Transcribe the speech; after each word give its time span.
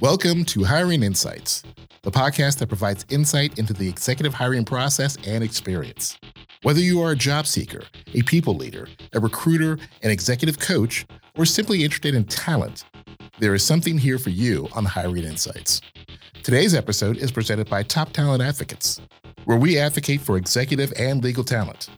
Welcome 0.00 0.44
to 0.44 0.62
Hiring 0.62 1.02
Insights, 1.02 1.64
the 2.02 2.12
podcast 2.12 2.58
that 2.58 2.68
provides 2.68 3.04
insight 3.08 3.58
into 3.58 3.72
the 3.72 3.88
executive 3.88 4.32
hiring 4.32 4.64
process 4.64 5.16
and 5.26 5.42
experience. 5.42 6.16
Whether 6.62 6.78
you 6.78 7.02
are 7.02 7.10
a 7.10 7.16
job 7.16 7.48
seeker, 7.48 7.82
a 8.14 8.22
people 8.22 8.54
leader, 8.54 8.86
a 9.12 9.18
recruiter, 9.18 9.76
an 10.04 10.12
executive 10.12 10.60
coach, 10.60 11.04
or 11.36 11.44
simply 11.44 11.82
interested 11.82 12.14
in 12.14 12.26
talent, 12.26 12.84
there 13.40 13.56
is 13.56 13.64
something 13.64 13.98
here 13.98 14.20
for 14.20 14.30
you 14.30 14.68
on 14.72 14.84
Hiring 14.84 15.24
Insights. 15.24 15.80
Today's 16.44 16.76
episode 16.76 17.16
is 17.16 17.32
presented 17.32 17.68
by 17.68 17.82
Top 17.82 18.12
Talent 18.12 18.40
Advocates, 18.40 19.00
where 19.46 19.58
we 19.58 19.80
advocate 19.80 20.20
for 20.20 20.36
executive 20.36 20.92
and 20.96 21.24
legal 21.24 21.42
talent. 21.42 21.88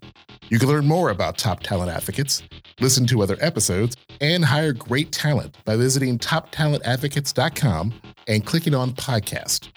You 0.49 0.59
can 0.59 0.69
learn 0.69 0.87
more 0.87 1.11
about 1.11 1.37
Top 1.37 1.63
Talent 1.63 1.91
Advocates, 1.91 2.43
listen 2.81 3.07
to 3.07 3.23
other 3.23 3.37
episodes, 3.41 3.97
and 4.21 4.45
hire 4.45 4.73
great 4.73 5.13
talent 5.13 5.57
by 5.65 5.77
visiting 5.77 6.19
toptalentadvocates.com 6.19 7.95
and 8.27 8.47
clicking 8.47 8.75
on 8.75 8.93
podcast. 8.93 9.69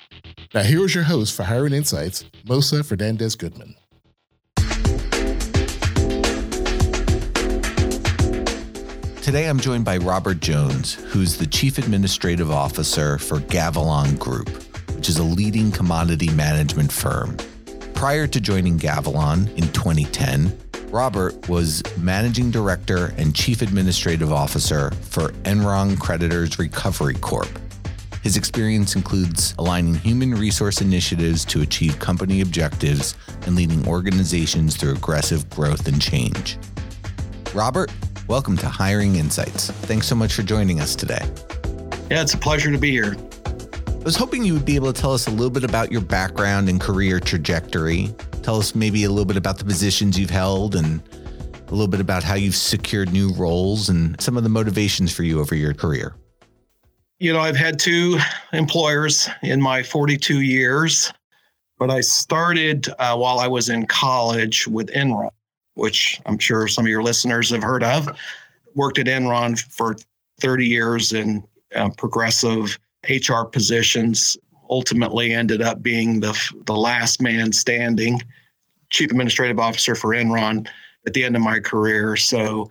Now, 0.54 0.62
here's 0.62 0.94
your 0.94 1.06
host 1.06 1.36
for 1.36 1.44
Hiring 1.44 1.74
Insights, 1.74 2.26
Mosah 2.46 2.86
Fernandez 2.86 3.36
Goodman. 3.36 3.76
Today 9.24 9.48
I'm 9.48 9.58
joined 9.58 9.86
by 9.86 9.98
Robert 9.98 10.42
Jones, 10.42 10.96
who's 10.96 11.38
the 11.38 11.48
Chief 11.48 11.78
Administrative 11.78 12.52
Officer 12.52 13.18
for 13.18 13.38
Gavilon 13.40 14.20
Group, 14.20 14.50
which 14.98 15.08
is 15.08 15.18
a 15.18 15.24
leading 15.24 15.72
commodity 15.72 16.30
management 16.32 16.92
firm. 16.92 17.38
Prior 17.94 18.28
to 18.28 18.42
joining 18.42 18.78
Gavilon 18.78 19.48
in 19.56 19.72
2010, 19.72 20.58
Robert 20.94 21.50
was 21.50 21.82
Managing 21.98 22.52
Director 22.52 23.16
and 23.18 23.36
Chief 23.36 23.64
Administrative 23.64 24.32
Officer 24.32 24.92
for 25.02 25.30
Enron 25.42 26.00
Creditors 26.00 26.60
Recovery 26.60 27.16
Corp. 27.16 27.50
His 28.22 28.38
experience 28.38 28.96
includes 28.96 29.56
aligning 29.58 29.96
human 29.96 30.36
resource 30.36 30.82
initiatives 30.82 31.46
to 31.46 31.64
achieve 31.64 31.98
company 31.98 32.42
objectives 32.42 33.16
and 33.48 33.56
leading 33.56 33.88
organizations 33.88 34.78
through 34.78 34.92
aggressive 34.92 35.50
growth 35.50 35.88
and 35.88 36.00
change. 36.00 36.60
Robert, 37.56 37.92
welcome 38.28 38.56
to 38.58 38.68
Hiring 38.68 39.16
Insights. 39.16 39.72
Thanks 39.72 40.06
so 40.06 40.14
much 40.14 40.34
for 40.34 40.44
joining 40.44 40.80
us 40.80 40.96
today. 40.96 41.28
Yeah, 42.12 42.22
it's 42.22 42.36
a 42.36 42.38
pleasure 42.38 42.72
to 42.72 42.78
be 42.78 42.92
here. 42.92 43.16
I 43.88 44.04
was 44.04 44.16
hoping 44.16 44.44
you 44.44 44.54
would 44.54 44.66
be 44.66 44.76
able 44.76 44.94
to 44.94 45.02
tell 45.02 45.14
us 45.16 45.26
a 45.26 45.32
little 45.32 45.50
bit 45.50 45.64
about 45.64 45.92
your 45.92 46.02
background 46.02 46.70
and 46.70 46.80
career 46.80 47.20
trajectory. 47.20 48.14
Tell 48.44 48.58
us 48.58 48.76
maybe 48.76 49.06
a 49.06 49.10
little 49.10 49.26
bit 49.26 49.38
about 49.38 49.58
the 49.58 49.64
positions 49.64 50.20
you've 50.20 50.30
held 50.30 50.76
and 50.76 51.02
a 51.68 51.72
little 51.72 51.88
bit 51.88 52.02
about 52.02 52.24
how 52.24 52.36
you've 52.36 52.56
secured 52.56 53.14
new 53.14 53.32
roles 53.34 53.88
and 53.88 54.20
some 54.22 54.36
of 54.36 54.44
the 54.44 54.50
motivations 54.50 55.14
for 55.14 55.24
you 55.24 55.40
over 55.40 55.56
your 55.56 55.74
career. 55.74 56.14
You 57.20 57.32
know, 57.32 57.40
I've 57.40 57.56
had 57.56 57.80
two 57.80 58.20
employers 58.52 59.30
in 59.44 59.62
my 59.62 59.82
42 59.82 60.42
years, 60.42 61.14
but 61.80 61.90
I 61.90 62.02
started 62.02 62.90
uh, 63.00 63.16
while 63.16 63.40
I 63.40 63.48
was 63.48 63.70
in 63.70 63.88
college 63.88 64.68
with 64.68 64.90
Enron, 64.90 65.30
which 65.76 66.20
I'm 66.26 66.38
sure 66.38 66.68
some 66.68 66.86
of 66.86 66.90
your 66.90 67.02
listeners 67.02 67.50
have 67.52 67.64
heard 67.64 67.84
of. 67.84 68.10
Worked 68.76 69.00
at 69.00 69.06
Enron 69.06 69.58
for 69.58 69.96
30 70.42 70.68
years 70.68 71.14
in 71.14 71.44
uh, 71.76 71.92
progressive 71.98 72.78
HR 73.10 73.44
positions, 73.46 74.38
ultimately 74.70 75.34
ended 75.34 75.62
up 75.62 75.82
being 75.82 76.20
the, 76.20 76.38
the 76.66 76.76
last 76.76 77.22
man 77.22 77.52
standing, 77.52 78.22
chief 78.90 79.12
administrative 79.12 79.60
officer 79.60 79.96
for 79.96 80.10
Enron 80.10 80.68
at 81.06 81.14
the 81.14 81.24
end 81.24 81.36
of 81.36 81.42
my 81.42 81.60
career. 81.60 82.16
So, 82.16 82.70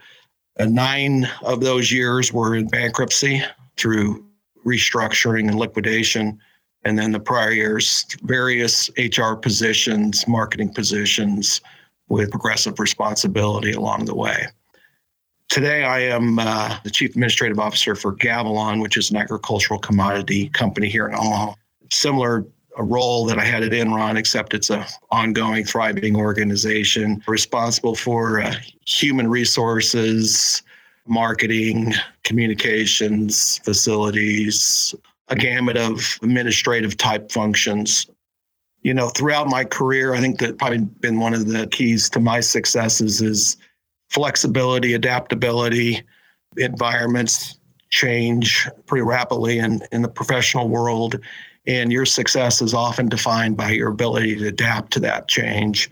uh, 0.61 0.67
nine 0.67 1.29
of 1.43 1.61
those 1.61 1.91
years 1.91 2.33
were 2.33 2.55
in 2.57 2.69
bankruptcy 2.69 3.43
through 3.77 4.25
restructuring 4.67 5.49
and 5.49 5.59
liquidation. 5.59 6.39
And 6.85 6.99
then 6.99 7.13
the 7.13 7.21
prior 7.21 7.53
years, 7.53 8.05
various 8.23 8.91
HR 8.99 9.35
positions, 9.35 10.27
marketing 10.27 10.75
positions 10.75 11.61
with 12.09 12.31
progressive 12.31 12.79
responsibility 12.79 13.73
along 13.73 14.05
the 14.05 14.15
way. 14.15 14.47
Today, 15.49 15.85
I 15.85 16.01
am 16.01 16.39
uh, 16.39 16.79
the 16.83 16.91
Chief 16.91 17.11
Administrative 17.11 17.59
Officer 17.59 17.95
for 17.95 18.15
Gavilon, 18.17 18.81
which 18.81 18.97
is 18.97 19.11
an 19.11 19.17
agricultural 19.17 19.79
commodity 19.79 20.49
company 20.49 20.89
here 20.89 21.07
in 21.07 21.15
Omaha. 21.15 21.55
Similar 21.93 22.47
a 22.77 22.83
role 22.83 23.27
that 23.27 23.39
I 23.39 23.45
had 23.45 23.63
at 23.63 23.73
Enron, 23.73 24.17
except 24.17 24.55
it's 24.55 24.71
a 24.71 24.87
ongoing, 25.11 25.65
thriving 25.65 26.17
organization 26.17 27.23
responsible 27.27 27.95
for 27.95 28.41
uh, 28.41 28.55
human 28.87 29.29
resources, 29.29 30.63
marketing, 31.07 31.93
communications, 32.25 33.59
facilities, 33.59 34.95
a 35.29 35.37
gamut 35.37 35.77
of 35.77 36.19
administrative 36.23 36.97
type 36.97 37.31
functions. 37.31 38.07
You 38.83 38.95
know, 38.95 39.09
throughout 39.11 39.49
my 39.49 39.65
career, 39.65 40.15
I 40.15 40.21
think 40.21 40.39
that 40.39 40.59
probably 40.59 40.79
been 40.79 41.21
one 41.21 41.35
of 41.35 41.47
the 41.47 41.67
keys 41.69 42.09
to 42.11 42.21
my 42.21 42.41
successes 42.41 43.21
is 43.21 43.57
flexibility, 44.11 44.95
adaptability, 44.95 46.03
environments 46.57 47.59
change 47.91 48.69
pretty 48.87 49.03
rapidly 49.03 49.59
in, 49.59 49.83
in 49.93 50.03
the 50.03 50.09
professional 50.09 50.69
world. 50.69 51.21
And 51.67 51.93
your 51.93 52.07
success 52.07 52.61
is 52.61 52.75
often 52.75 53.09
defined 53.09 53.57
by 53.57 53.71
your 53.71 53.89
ability 53.89 54.37
to 54.37 54.49
adapt 54.49 54.93
to 54.95 55.01
that 55.01 55.29
change 55.29 55.91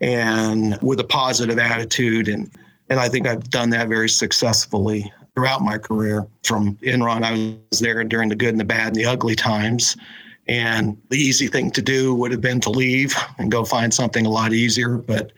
and 0.00 0.78
with 0.82 0.98
a 1.00 1.04
positive 1.04 1.58
attitude. 1.58 2.28
And, 2.28 2.50
and 2.90 2.98
I 2.98 3.08
think 3.08 3.26
I've 3.26 3.48
done 3.50 3.70
that 3.70 3.88
very 3.88 4.08
successfully 4.08 5.12
throughout 5.34 5.62
my 5.62 5.78
career. 5.78 6.26
From 6.42 6.76
Enron, 6.78 7.22
I 7.22 7.56
was 7.70 7.80
there 7.80 8.02
during 8.04 8.28
the 8.28 8.36
good 8.36 8.50
and 8.50 8.60
the 8.60 8.64
bad 8.64 8.88
and 8.88 8.96
the 8.96 9.06
ugly 9.06 9.34
times. 9.34 9.96
And 10.46 10.98
the 11.08 11.16
easy 11.16 11.46
thing 11.46 11.70
to 11.72 11.82
do 11.82 12.14
would 12.14 12.30
have 12.32 12.40
been 12.40 12.60
to 12.60 12.70
leave 12.70 13.16
and 13.38 13.50
go 13.50 13.64
find 13.64 13.94
something 13.94 14.26
a 14.26 14.30
lot 14.30 14.52
easier. 14.52 14.98
But 14.98 15.32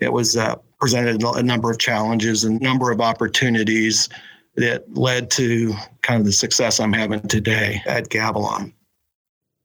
it 0.00 0.12
was 0.12 0.36
uh, 0.36 0.56
presented 0.80 1.22
a 1.22 1.42
number 1.42 1.70
of 1.70 1.78
challenges 1.78 2.44
and 2.44 2.60
a 2.60 2.64
number 2.64 2.90
of 2.90 3.00
opportunities 3.00 4.08
that 4.56 4.92
led 4.94 5.30
to 5.30 5.72
kind 6.02 6.20
of 6.20 6.26
the 6.26 6.32
success 6.32 6.80
I'm 6.80 6.92
having 6.92 7.22
today 7.22 7.82
at 7.86 8.08
Gavilon. 8.08 8.72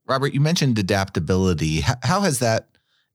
Robert, 0.08 0.34
you 0.34 0.40
mentioned 0.40 0.78
adaptability. 0.78 1.82
How 1.82 2.22
has 2.22 2.40
that 2.40 2.68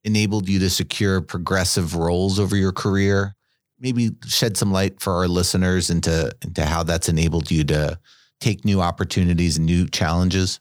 enabled 0.05 0.49
you 0.49 0.59
to 0.61 0.71
secure 0.71 1.21
progressive 1.21 1.95
roles 1.95 2.41
over 2.41 2.56
your 2.56 2.73
career? 2.73 3.37
Maybe 3.78 4.11
shed 4.27 4.56
some 4.56 4.73
light 4.73 5.01
for 5.01 5.15
our 5.15 5.28
listeners 5.28 5.91
into, 5.91 6.33
into 6.43 6.67
how 6.67 6.83
that's 6.83 7.09
enabled 7.09 7.51
you 7.51 7.65
to 7.65 7.99
take 8.41 8.65
new 8.65 8.81
opportunities 8.81 9.56
and 9.56 9.67
new 9.67 9.87
challenges. 9.87 10.59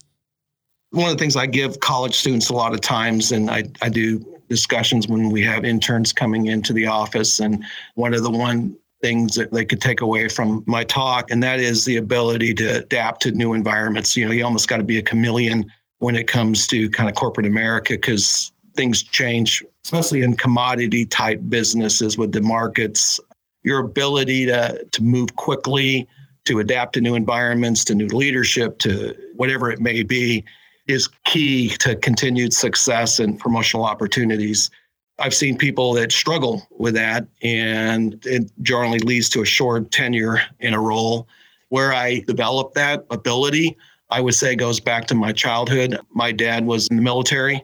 One 0.90 1.10
of 1.10 1.16
the 1.16 1.22
things 1.22 1.36
I 1.36 1.46
give 1.46 1.80
college 1.80 2.16
students 2.16 2.48
a 2.48 2.54
lot 2.54 2.74
of 2.74 2.80
times, 2.80 3.32
and 3.32 3.50
I, 3.50 3.64
I 3.82 3.88
do 3.88 4.24
discussions 4.48 5.06
when 5.06 5.30
we 5.30 5.42
have 5.44 5.64
interns 5.64 6.12
coming 6.12 6.46
into 6.46 6.72
the 6.72 6.86
office. 6.86 7.40
And 7.40 7.64
one 7.94 8.14
of 8.14 8.22
the 8.22 8.30
one 8.30 8.76
things 9.00 9.34
that 9.34 9.52
they 9.52 9.64
could 9.64 9.80
take 9.80 10.00
away 10.00 10.28
from 10.28 10.62
my 10.66 10.84
talk, 10.84 11.30
and 11.30 11.42
that 11.42 11.60
is 11.60 11.84
the 11.84 11.96
ability 11.96 12.54
to 12.54 12.78
adapt 12.78 13.22
to 13.22 13.32
new 13.32 13.54
environments. 13.54 14.16
You 14.16 14.26
know, 14.26 14.32
you 14.32 14.44
almost 14.44 14.68
got 14.68 14.76
to 14.76 14.84
be 14.84 14.98
a 14.98 15.02
chameleon 15.02 15.70
when 16.00 16.16
it 16.16 16.26
comes 16.26 16.66
to 16.66 16.90
kind 16.90 17.08
of 17.08 17.14
corporate 17.14 17.46
America 17.46 17.94
because 17.94 18.52
things 18.74 19.02
change, 19.02 19.62
especially 19.84 20.22
in 20.22 20.34
commodity 20.34 21.06
type 21.06 21.40
businesses 21.48 22.18
with 22.18 22.32
the 22.32 22.40
markets. 22.40 23.20
Your 23.62 23.80
ability 23.80 24.46
to 24.46 24.84
to 24.90 25.02
move 25.02 25.36
quickly, 25.36 26.08
to 26.46 26.58
adapt 26.58 26.94
to 26.94 27.00
new 27.00 27.14
environments, 27.14 27.84
to 27.84 27.94
new 27.94 28.08
leadership, 28.08 28.78
to 28.80 29.14
whatever 29.36 29.70
it 29.70 29.80
may 29.80 30.02
be, 30.02 30.44
is 30.86 31.08
key 31.26 31.68
to 31.78 31.94
continued 31.96 32.54
success 32.54 33.18
and 33.20 33.38
promotional 33.38 33.84
opportunities. 33.84 34.70
I've 35.18 35.34
seen 35.34 35.58
people 35.58 35.92
that 35.94 36.12
struggle 36.12 36.66
with 36.70 36.94
that, 36.94 37.26
and 37.42 38.24
it 38.24 38.50
generally 38.62 39.00
leads 39.00 39.28
to 39.30 39.42
a 39.42 39.44
short 39.44 39.90
tenure 39.90 40.40
in 40.60 40.72
a 40.72 40.80
role. 40.80 41.28
Where 41.68 41.92
I 41.92 42.20
developed 42.20 42.74
that 42.74 43.04
ability, 43.10 43.76
I 44.10 44.20
would 44.20 44.34
say 44.34 44.54
goes 44.54 44.80
back 44.80 45.06
to 45.06 45.14
my 45.14 45.32
childhood. 45.32 45.98
My 46.12 46.32
dad 46.32 46.66
was 46.66 46.88
in 46.88 46.96
the 46.96 47.02
military. 47.02 47.62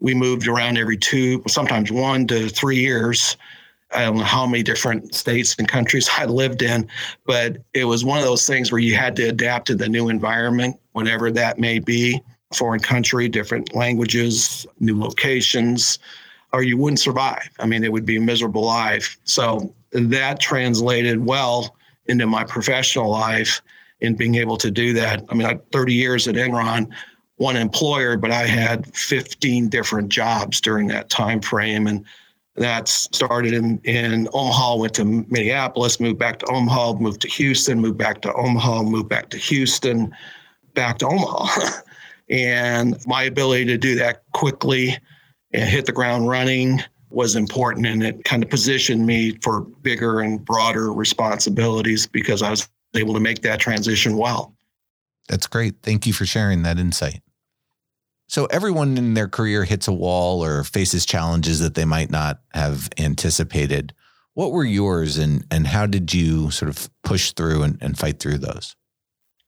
We 0.00 0.14
moved 0.14 0.48
around 0.48 0.78
every 0.78 0.96
two, 0.96 1.42
sometimes 1.46 1.92
one 1.92 2.26
to 2.28 2.48
three 2.48 2.78
years. 2.78 3.36
I 3.94 4.04
don't 4.04 4.16
know 4.16 4.24
how 4.24 4.46
many 4.46 4.62
different 4.62 5.14
states 5.14 5.54
and 5.58 5.68
countries 5.68 6.08
I 6.16 6.24
lived 6.24 6.62
in, 6.62 6.88
but 7.26 7.58
it 7.74 7.84
was 7.84 8.04
one 8.04 8.18
of 8.18 8.24
those 8.24 8.46
things 8.46 8.72
where 8.72 8.80
you 8.80 8.96
had 8.96 9.14
to 9.16 9.24
adapt 9.24 9.66
to 9.66 9.74
the 9.74 9.88
new 9.88 10.08
environment, 10.08 10.76
whatever 10.92 11.30
that 11.32 11.58
may 11.58 11.78
be 11.78 12.20
foreign 12.54 12.80
country, 12.80 13.28
different 13.28 13.74
languages, 13.74 14.66
new 14.78 14.98
locations, 14.98 15.98
or 16.52 16.62
you 16.62 16.76
wouldn't 16.76 17.00
survive. 17.00 17.48
I 17.58 17.66
mean, 17.66 17.82
it 17.82 17.92
would 17.92 18.04
be 18.04 18.16
a 18.16 18.20
miserable 18.20 18.64
life. 18.64 19.18
So 19.24 19.74
that 19.92 20.40
translated 20.40 21.24
well 21.24 21.76
into 22.06 22.26
my 22.26 22.44
professional 22.44 23.10
life 23.10 23.62
in 24.02 24.16
being 24.16 24.34
able 24.34 24.56
to 24.58 24.70
do 24.70 24.92
that. 24.92 25.24
I 25.30 25.34
mean, 25.34 25.46
I 25.46 25.58
30 25.70 25.94
years 25.94 26.28
at 26.28 26.34
Enron, 26.34 26.92
one 27.36 27.56
employer, 27.56 28.16
but 28.16 28.32
I 28.32 28.46
had 28.46 28.94
15 28.94 29.68
different 29.68 30.08
jobs 30.10 30.60
during 30.60 30.88
that 30.88 31.08
time 31.08 31.40
frame. 31.40 31.86
And 31.86 32.04
that 32.56 32.88
started 32.88 33.54
in, 33.54 33.78
in 33.84 34.28
Omaha, 34.34 34.76
went 34.76 34.94
to 34.94 35.04
Minneapolis, 35.04 36.00
moved 36.00 36.18
back 36.18 36.40
to 36.40 36.46
Omaha, 36.46 36.94
moved 36.94 37.22
to 37.22 37.28
Houston, 37.28 37.80
moved 37.80 37.96
back 37.96 38.20
to 38.22 38.34
Omaha, 38.34 38.82
moved 38.82 39.08
back 39.08 39.30
to 39.30 39.38
Houston 39.38 40.12
back 40.74 40.98
to 40.98 41.06
Omaha. 41.06 41.80
and 42.28 42.98
my 43.06 43.22
ability 43.22 43.66
to 43.66 43.78
do 43.78 43.94
that 43.96 44.24
quickly 44.32 44.98
and 45.52 45.68
hit 45.68 45.86
the 45.86 45.92
ground 45.92 46.28
running 46.28 46.82
was 47.10 47.36
important 47.36 47.86
and 47.86 48.02
it 48.02 48.24
kind 48.24 48.42
of 48.42 48.48
positioned 48.48 49.06
me 49.06 49.36
for 49.42 49.60
bigger 49.60 50.20
and 50.20 50.42
broader 50.44 50.92
responsibilities 50.92 52.06
because 52.06 52.42
I 52.42 52.50
was 52.50 52.68
able 52.94 53.14
to 53.14 53.20
make 53.20 53.42
that 53.42 53.60
transition 53.60 54.16
well. 54.16 54.54
That's 55.28 55.46
great. 55.46 55.76
Thank 55.82 56.06
you 56.06 56.12
for 56.12 56.26
sharing 56.26 56.62
that 56.62 56.78
insight. 56.78 57.22
So, 58.28 58.46
everyone 58.46 58.96
in 58.96 59.14
their 59.14 59.28
career 59.28 59.64
hits 59.64 59.88
a 59.88 59.92
wall 59.92 60.42
or 60.42 60.64
faces 60.64 61.04
challenges 61.04 61.60
that 61.60 61.74
they 61.74 61.84
might 61.84 62.10
not 62.10 62.40
have 62.54 62.88
anticipated. 62.98 63.92
What 64.34 64.52
were 64.52 64.64
yours 64.64 65.18
and, 65.18 65.44
and 65.50 65.66
how 65.66 65.86
did 65.86 66.14
you 66.14 66.50
sort 66.50 66.70
of 66.70 66.88
push 67.04 67.32
through 67.32 67.62
and, 67.62 67.78
and 67.82 67.98
fight 67.98 68.18
through 68.20 68.38
those? 68.38 68.74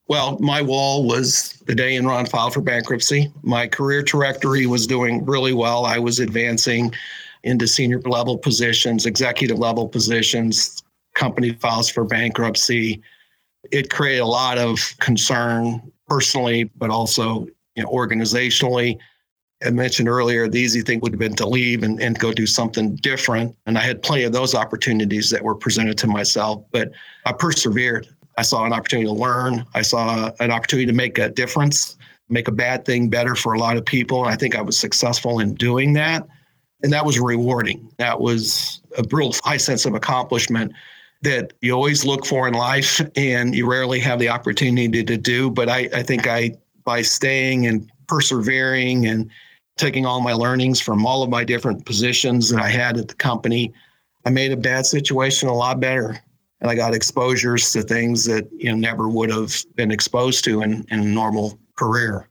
Well, 0.07 0.37
my 0.39 0.61
wall 0.61 1.07
was 1.07 1.53
the 1.65 1.73
day 1.73 1.97
Enron 1.97 2.29
filed 2.29 2.53
for 2.53 2.61
bankruptcy. 2.61 3.31
My 3.41 3.67
career 3.67 4.03
trajectory 4.03 4.67
was 4.67 4.85
doing 4.85 5.25
really 5.25 5.53
well. 5.53 5.85
I 5.85 5.97
was 5.97 6.19
advancing 6.19 6.93
into 7.43 7.67
senior 7.67 7.99
level 8.01 8.37
positions, 8.37 9.07
executive 9.07 9.57
level 9.57 9.87
positions. 9.87 10.83
Company 11.15 11.53
files 11.53 11.89
for 11.89 12.03
bankruptcy. 12.03 13.01
It 13.71 13.89
created 13.89 14.21
a 14.21 14.25
lot 14.25 14.57
of 14.57 14.79
concern 14.99 15.91
personally, 16.07 16.65
but 16.75 16.89
also 16.89 17.47
you 17.75 17.83
know, 17.83 17.89
organizationally. 17.89 18.97
I 19.65 19.69
mentioned 19.71 20.07
earlier, 20.07 20.47
the 20.47 20.59
easy 20.59 20.81
thing 20.81 20.99
would 20.99 21.13
have 21.13 21.19
been 21.19 21.35
to 21.35 21.47
leave 21.47 21.83
and, 21.83 22.01
and 22.01 22.19
go 22.19 22.31
do 22.33 22.45
something 22.45 22.95
different. 22.97 23.55
And 23.65 23.77
I 23.77 23.81
had 23.81 24.03
plenty 24.03 24.23
of 24.23 24.33
those 24.33 24.53
opportunities 24.53 25.29
that 25.31 25.41
were 25.41 25.55
presented 25.55 25.97
to 25.99 26.07
myself, 26.07 26.63
but 26.71 26.91
I 27.25 27.31
persevered. 27.31 28.07
I 28.37 28.41
saw 28.41 28.65
an 28.65 28.73
opportunity 28.73 29.07
to 29.07 29.13
learn. 29.13 29.65
I 29.73 29.81
saw 29.81 30.31
an 30.39 30.51
opportunity 30.51 30.85
to 30.87 30.93
make 30.93 31.17
a 31.17 31.29
difference, 31.29 31.97
make 32.29 32.47
a 32.47 32.51
bad 32.51 32.85
thing 32.85 33.09
better 33.09 33.33
for 33.33 33.53
a 33.53 33.59
lot 33.59 33.77
of 33.77 33.85
people. 33.85 34.25
And 34.25 34.33
I 34.33 34.35
think 34.35 34.55
I 34.55 34.61
was 34.61 34.77
successful 34.77 35.39
in 35.39 35.55
doing 35.55 35.93
that. 35.93 36.27
And 36.83 36.91
that 36.91 37.05
was 37.05 37.19
rewarding. 37.19 37.89
That 37.97 38.19
was 38.19 38.81
a 38.97 39.05
real 39.09 39.33
high 39.43 39.57
sense 39.57 39.85
of 39.85 39.95
accomplishment 39.95 40.73
that 41.25 41.53
you 41.61 41.73
always 41.73 42.05
look 42.05 42.25
for 42.25 42.47
in 42.47 42.53
life 42.53 43.01
and 43.15 43.53
you 43.53 43.69
rarely 43.69 43.99
have 43.99 44.19
the 44.19 44.29
opportunity 44.29 45.03
to 45.03 45.17
do. 45.17 45.49
But 45.49 45.69
I, 45.69 45.89
I 45.93 46.03
think 46.03 46.27
I, 46.27 46.51
by 46.83 47.01
staying 47.01 47.67
and 47.67 47.91
persevering 48.07 49.07
and 49.07 49.29
taking 49.77 50.05
all 50.05 50.21
my 50.21 50.33
learnings 50.33 50.79
from 50.79 51.05
all 51.05 51.23
of 51.23 51.29
my 51.29 51.43
different 51.43 51.85
positions 51.85 52.49
that 52.49 52.61
I 52.61 52.69
had 52.69 52.97
at 52.97 53.07
the 53.07 53.15
company, 53.15 53.73
I 54.25 54.29
made 54.29 54.51
a 54.51 54.57
bad 54.57 54.85
situation 54.85 55.49
a 55.49 55.53
lot 55.53 55.79
better 55.79 56.19
and 56.61 56.69
I 56.69 56.75
got 56.75 56.93
exposures 56.93 57.71
to 57.73 57.81
things 57.81 58.25
that 58.25 58.47
you 58.51 58.69
know 58.69 58.75
never 58.75 59.09
would 59.09 59.29
have 59.29 59.53
been 59.75 59.91
exposed 59.91 60.43
to 60.45 60.61
in, 60.61 60.85
in 60.89 60.99
a 60.99 61.03
normal 61.03 61.59
career. 61.75 62.29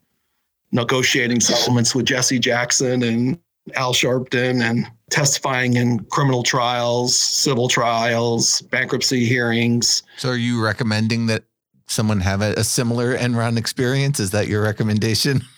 Negotiating 0.72 1.40
settlements 1.40 1.94
with 1.94 2.06
Jesse 2.06 2.38
Jackson 2.38 3.02
and 3.02 3.38
Al 3.74 3.94
Sharpton 3.94 4.62
and 4.62 4.90
testifying 5.10 5.74
in 5.76 6.00
criminal 6.06 6.42
trials, 6.42 7.16
civil 7.16 7.68
trials, 7.68 8.60
bankruptcy 8.62 9.24
hearings. 9.24 10.02
So 10.18 10.30
are 10.30 10.36
you 10.36 10.62
recommending 10.62 11.26
that 11.26 11.44
someone 11.86 12.20
have 12.20 12.42
a, 12.42 12.52
a 12.54 12.64
similar 12.64 13.16
Enron 13.16 13.56
experience? 13.56 14.20
Is 14.20 14.30
that 14.32 14.48
your 14.48 14.62
recommendation? 14.62 15.42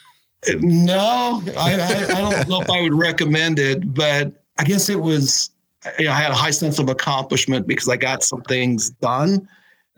No, 0.61 1.43
I, 1.56 1.75
I, 1.75 2.05
I 2.19 2.20
don't 2.20 2.49
know 2.49 2.61
if 2.61 2.70
I 2.70 2.81
would 2.82 2.94
recommend 2.94 3.58
it, 3.58 3.93
but 3.93 4.44
I 4.58 4.64
guess 4.64 4.88
it 4.88 5.00
was 5.00 5.50
you 5.99 6.06
know, 6.06 6.12
I 6.12 6.17
had 6.17 6.31
a 6.31 6.35
high 6.35 6.50
sense 6.50 6.79
of 6.79 6.88
accomplishment 6.88 7.67
because 7.67 7.88
I 7.88 7.97
got 7.97 8.23
some 8.23 8.43
things 8.43 8.91
done. 8.91 9.49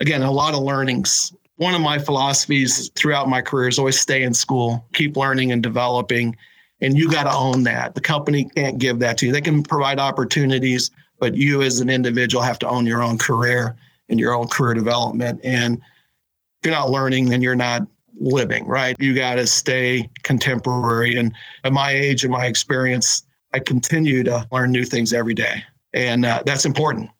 Again, 0.01 0.23
a 0.23 0.31
lot 0.31 0.55
of 0.55 0.63
learnings. 0.63 1.33
One 1.57 1.75
of 1.75 1.81
my 1.81 1.99
philosophies 1.99 2.91
throughout 2.95 3.29
my 3.29 3.43
career 3.43 3.69
is 3.69 3.79
always 3.79 3.99
stay 3.99 4.23
in 4.23 4.33
school, 4.33 4.87
keep 4.93 5.17
learning 5.17 5.51
and 5.51 5.63
developing. 5.63 6.37
And 6.81 6.97
you 6.97 7.11
got 7.11 7.25
to 7.25 7.35
own 7.35 7.65
that. 7.65 7.95
The 7.95 8.01
company 8.01 8.45
can't 8.45 8.79
give 8.79 9.01
that 9.01 9.19
to 9.19 9.27
you. 9.27 9.33
They 9.33 9.41
can 9.41 9.63
provide 9.63 9.99
opportunities, 9.99 10.91
but 11.19 11.35
you 11.35 11.63
as 11.63 11.81
an 11.81 11.91
individual 11.91 12.43
have 12.43 12.59
to 12.61 12.69
own 12.69 12.87
your 12.87 13.03
own 13.03 13.19
career 13.19 13.77
and 14.09 14.21
your 14.21 14.33
own 14.33 14.49
career 14.49 14.75
development. 14.75 15.41
And 15.43 15.79
if 15.79 16.65
you're 16.65 16.75
not 16.75 16.91
learning, 16.91 17.31
then 17.31 17.43
you're 17.43 17.57
not 17.57 17.83
living, 18.21 18.67
right? 18.67 18.97
You 18.99 19.15
got 19.15 19.37
to 19.37 19.47
stay 19.47 20.09
contemporary. 20.23 21.17
And 21.17 21.33
at 21.65 21.73
my 21.73 21.91
age 21.91 22.25
and 22.25 22.33
my 22.33 22.47
experience, 22.47 23.25
I 23.53 23.59
continue 23.59 24.23
to 24.25 24.47
learn 24.53 24.71
new 24.71 24.85
things 24.85 25.13
every 25.13 25.35
day 25.35 25.65
and 25.93 26.25
uh, 26.25 26.43
that's 26.45 26.65
important. 26.65 27.11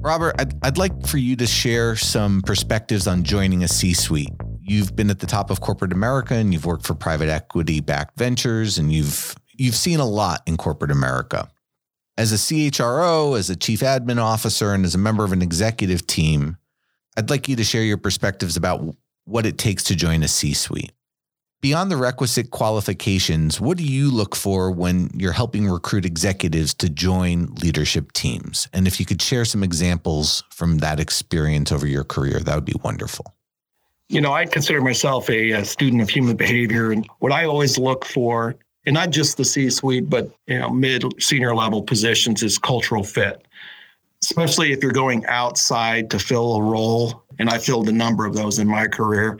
Robert, 0.00 0.34
I'd, 0.38 0.54
I'd 0.62 0.78
like 0.78 1.06
for 1.06 1.16
you 1.16 1.34
to 1.36 1.46
share 1.46 1.96
some 1.96 2.42
perspectives 2.42 3.06
on 3.06 3.22
joining 3.22 3.64
a 3.64 3.68
C 3.68 3.94
suite. 3.94 4.32
You've 4.66 4.96
been 4.96 5.10
at 5.10 5.18
the 5.18 5.26
top 5.26 5.50
of 5.50 5.60
corporate 5.60 5.92
America 5.92 6.34
and 6.34 6.54
you've 6.54 6.64
worked 6.64 6.86
for 6.86 6.94
private 6.94 7.28
equity 7.28 7.80
backed 7.80 8.18
ventures 8.18 8.78
and 8.78 8.90
you've 8.90 9.34
you've 9.56 9.74
seen 9.74 10.00
a 10.00 10.06
lot 10.06 10.40
in 10.46 10.56
corporate 10.56 10.90
America. 10.90 11.50
As 12.16 12.32
a 12.32 12.36
CHRO, 12.36 13.38
as 13.38 13.50
a 13.50 13.56
chief 13.56 13.80
admin 13.80 14.18
officer, 14.18 14.72
and 14.72 14.84
as 14.84 14.94
a 14.94 14.98
member 14.98 15.24
of 15.24 15.32
an 15.32 15.42
executive 15.42 16.06
team, 16.06 16.56
I'd 17.16 17.28
like 17.28 17.46
you 17.46 17.56
to 17.56 17.64
share 17.64 17.82
your 17.82 17.98
perspectives 17.98 18.56
about 18.56 18.96
what 19.24 19.44
it 19.44 19.58
takes 19.58 19.82
to 19.84 19.96
join 19.96 20.22
a 20.22 20.28
C 20.28 20.54
suite. 20.54 20.92
Beyond 21.60 21.90
the 21.90 21.96
requisite 21.96 22.50
qualifications, 22.50 23.60
what 23.60 23.76
do 23.78 23.84
you 23.84 24.10
look 24.10 24.36
for 24.36 24.70
when 24.70 25.10
you're 25.14 25.32
helping 25.32 25.68
recruit 25.68 26.04
executives 26.04 26.72
to 26.74 26.88
join 26.88 27.46
leadership 27.54 28.12
teams? 28.12 28.68
And 28.72 28.86
if 28.86 29.00
you 29.00 29.06
could 29.06 29.20
share 29.20 29.44
some 29.44 29.62
examples 29.62 30.42
from 30.50 30.78
that 30.78 31.00
experience 31.00 31.72
over 31.72 31.86
your 31.86 32.04
career, 32.04 32.40
that 32.40 32.54
would 32.54 32.64
be 32.64 32.78
wonderful. 32.82 33.34
You 34.08 34.20
know, 34.20 34.32
I 34.32 34.44
consider 34.46 34.80
myself 34.80 35.28
a, 35.30 35.52
a 35.52 35.64
student 35.64 36.02
of 36.02 36.08
human 36.08 36.36
behavior. 36.36 36.92
And 36.92 37.06
what 37.20 37.32
I 37.32 37.44
always 37.46 37.78
look 37.78 38.04
for, 38.04 38.54
and 38.86 38.94
not 38.94 39.10
just 39.10 39.36
the 39.36 39.44
C 39.44 39.70
suite, 39.70 40.10
but 40.10 40.30
you 40.46 40.58
know, 40.58 40.70
mid 40.70 41.04
senior 41.22 41.54
level 41.54 41.82
positions 41.82 42.42
is 42.42 42.58
cultural 42.58 43.04
fit 43.04 43.46
especially 44.22 44.72
if 44.72 44.82
you're 44.82 44.90
going 44.90 45.22
outside 45.26 46.08
to 46.08 46.18
fill 46.18 46.56
a 46.56 46.62
role. 46.62 47.24
And 47.38 47.50
I 47.50 47.58
filled 47.58 47.90
a 47.90 47.92
number 47.92 48.24
of 48.24 48.34
those 48.34 48.58
in 48.58 48.66
my 48.66 48.86
career 48.86 49.38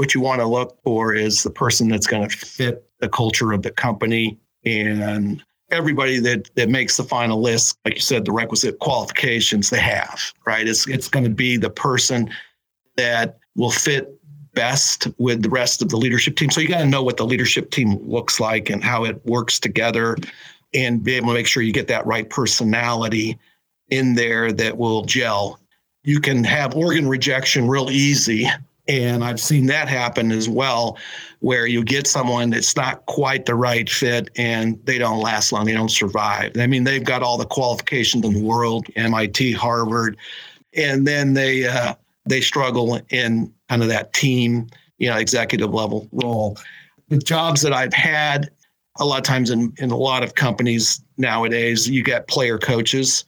what 0.00 0.14
you 0.14 0.20
want 0.22 0.40
to 0.40 0.46
look 0.46 0.78
for 0.82 1.12
is 1.12 1.42
the 1.42 1.50
person 1.50 1.86
that's 1.86 2.06
going 2.06 2.26
to 2.26 2.34
fit 2.34 2.88
the 3.00 3.08
culture 3.10 3.52
of 3.52 3.60
the 3.60 3.70
company 3.70 4.40
and 4.64 5.44
everybody 5.70 6.18
that 6.18 6.48
that 6.54 6.70
makes 6.70 6.96
the 6.96 7.04
final 7.04 7.38
list 7.38 7.76
like 7.84 7.96
you 7.96 8.00
said 8.00 8.24
the 8.24 8.32
requisite 8.32 8.78
qualifications 8.78 9.68
they 9.68 9.78
have 9.78 10.32
right 10.46 10.66
it's 10.66 10.88
it's 10.88 11.06
going 11.06 11.22
to 11.22 11.28
be 11.28 11.58
the 11.58 11.68
person 11.68 12.30
that 12.96 13.38
will 13.56 13.70
fit 13.70 14.16
best 14.52 15.08
with 15.18 15.42
the 15.42 15.50
rest 15.50 15.80
of 15.80 15.88
the 15.88 15.96
leadership 15.96 16.36
team 16.36 16.50
so 16.50 16.60
you 16.60 16.68
got 16.68 16.78
to 16.78 16.86
know 16.86 17.02
what 17.02 17.16
the 17.16 17.24
leadership 17.24 17.70
team 17.70 17.96
looks 18.02 18.40
like 18.40 18.68
and 18.68 18.82
how 18.82 19.04
it 19.04 19.24
works 19.24 19.60
together 19.60 20.16
and 20.74 21.04
be 21.04 21.14
able 21.14 21.28
to 21.28 21.34
make 21.34 21.46
sure 21.46 21.62
you 21.62 21.72
get 21.72 21.86
that 21.86 22.04
right 22.04 22.28
personality 22.30 23.38
in 23.90 24.14
there 24.14 24.50
that 24.52 24.76
will 24.76 25.04
gel 25.04 25.60
you 26.02 26.20
can 26.20 26.42
have 26.42 26.74
organ 26.74 27.08
rejection 27.08 27.68
real 27.68 27.90
easy 27.90 28.48
and 28.90 29.22
I've 29.22 29.40
seen 29.40 29.66
that 29.66 29.88
happen 29.88 30.32
as 30.32 30.48
well, 30.48 30.98
where 31.38 31.66
you 31.66 31.84
get 31.84 32.08
someone 32.08 32.50
that's 32.50 32.74
not 32.74 33.06
quite 33.06 33.46
the 33.46 33.54
right 33.54 33.88
fit 33.88 34.30
and 34.36 34.84
they 34.84 34.98
don't 34.98 35.20
last 35.20 35.52
long, 35.52 35.64
they 35.64 35.72
don't 35.72 35.90
survive. 35.90 36.52
I 36.58 36.66
mean, 36.66 36.82
they've 36.82 37.04
got 37.04 37.22
all 37.22 37.38
the 37.38 37.46
qualifications 37.46 38.24
in 38.24 38.34
the 38.34 38.42
world, 38.42 38.88
MIT, 38.96 39.52
Harvard, 39.52 40.16
and 40.74 41.06
then 41.06 41.34
they 41.34 41.66
uh, 41.66 41.94
they 42.30 42.40
struggle 42.40 43.00
in 43.10 43.52
kind 43.68 43.82
of 43.82 43.88
that 43.88 44.12
team, 44.12 44.68
you 44.98 45.10
know, 45.10 45.16
executive 45.16 45.72
level 45.72 46.08
role. 46.12 46.56
The 47.08 47.18
jobs 47.18 47.60
that 47.62 47.72
I've 47.72 47.92
had, 47.92 48.50
a 48.98 49.04
lot 49.04 49.18
of 49.18 49.24
times 49.24 49.50
in, 49.50 49.72
in 49.78 49.90
a 49.90 49.96
lot 49.96 50.22
of 50.22 50.34
companies 50.34 51.02
nowadays, 51.18 51.88
you 51.88 52.02
get 52.02 52.28
player 52.28 52.58
coaches 52.58 53.24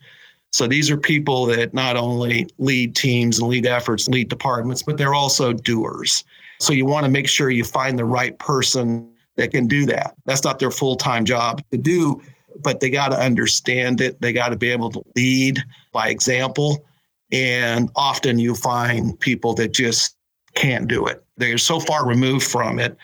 so 0.53 0.67
these 0.67 0.91
are 0.91 0.97
people 0.97 1.47
that 1.47 1.73
not 1.73 1.97
only 1.97 2.47
lead 2.59 2.95
teams 2.95 3.39
and 3.39 3.49
lead 3.49 3.65
efforts, 3.65 4.07
lead 4.07 4.29
departments, 4.29 4.83
but 4.83 4.97
they're 4.97 5.15
also 5.15 5.51
doers. 5.51 6.23
So 6.59 6.73
you 6.73 6.85
want 6.85 7.05
to 7.05 7.11
make 7.11 7.27
sure 7.27 7.49
you 7.49 7.63
find 7.63 7.97
the 7.97 8.05
right 8.05 8.37
person 8.37 9.11
that 9.35 9.49
can 9.49 9.65
do 9.65 9.87
that. 9.87 10.13
That's 10.25 10.43
not 10.43 10.59
their 10.59 10.69
full 10.69 10.95
time 10.95 11.25
job 11.25 11.63
to 11.71 11.77
do, 11.77 12.21
but 12.61 12.79
they 12.79 12.91
got 12.91 13.09
to 13.09 13.19
understand 13.19 13.99
it. 13.99 14.21
They 14.21 14.31
got 14.31 14.49
to 14.49 14.55
be 14.55 14.69
able 14.69 14.91
to 14.91 15.03
lead 15.15 15.59
by 15.91 16.09
example. 16.09 16.85
And 17.33 17.89
often 17.95 18.37
you 18.37 18.53
find 18.53 19.19
people 19.19 19.53
that 19.55 19.73
just 19.73 20.15
can't 20.53 20.87
do 20.87 21.07
it. 21.07 21.23
They're 21.35 21.57
so 21.57 21.79
far 21.79 22.07
removed 22.07 22.45
from 22.45 22.79
it 22.79 22.95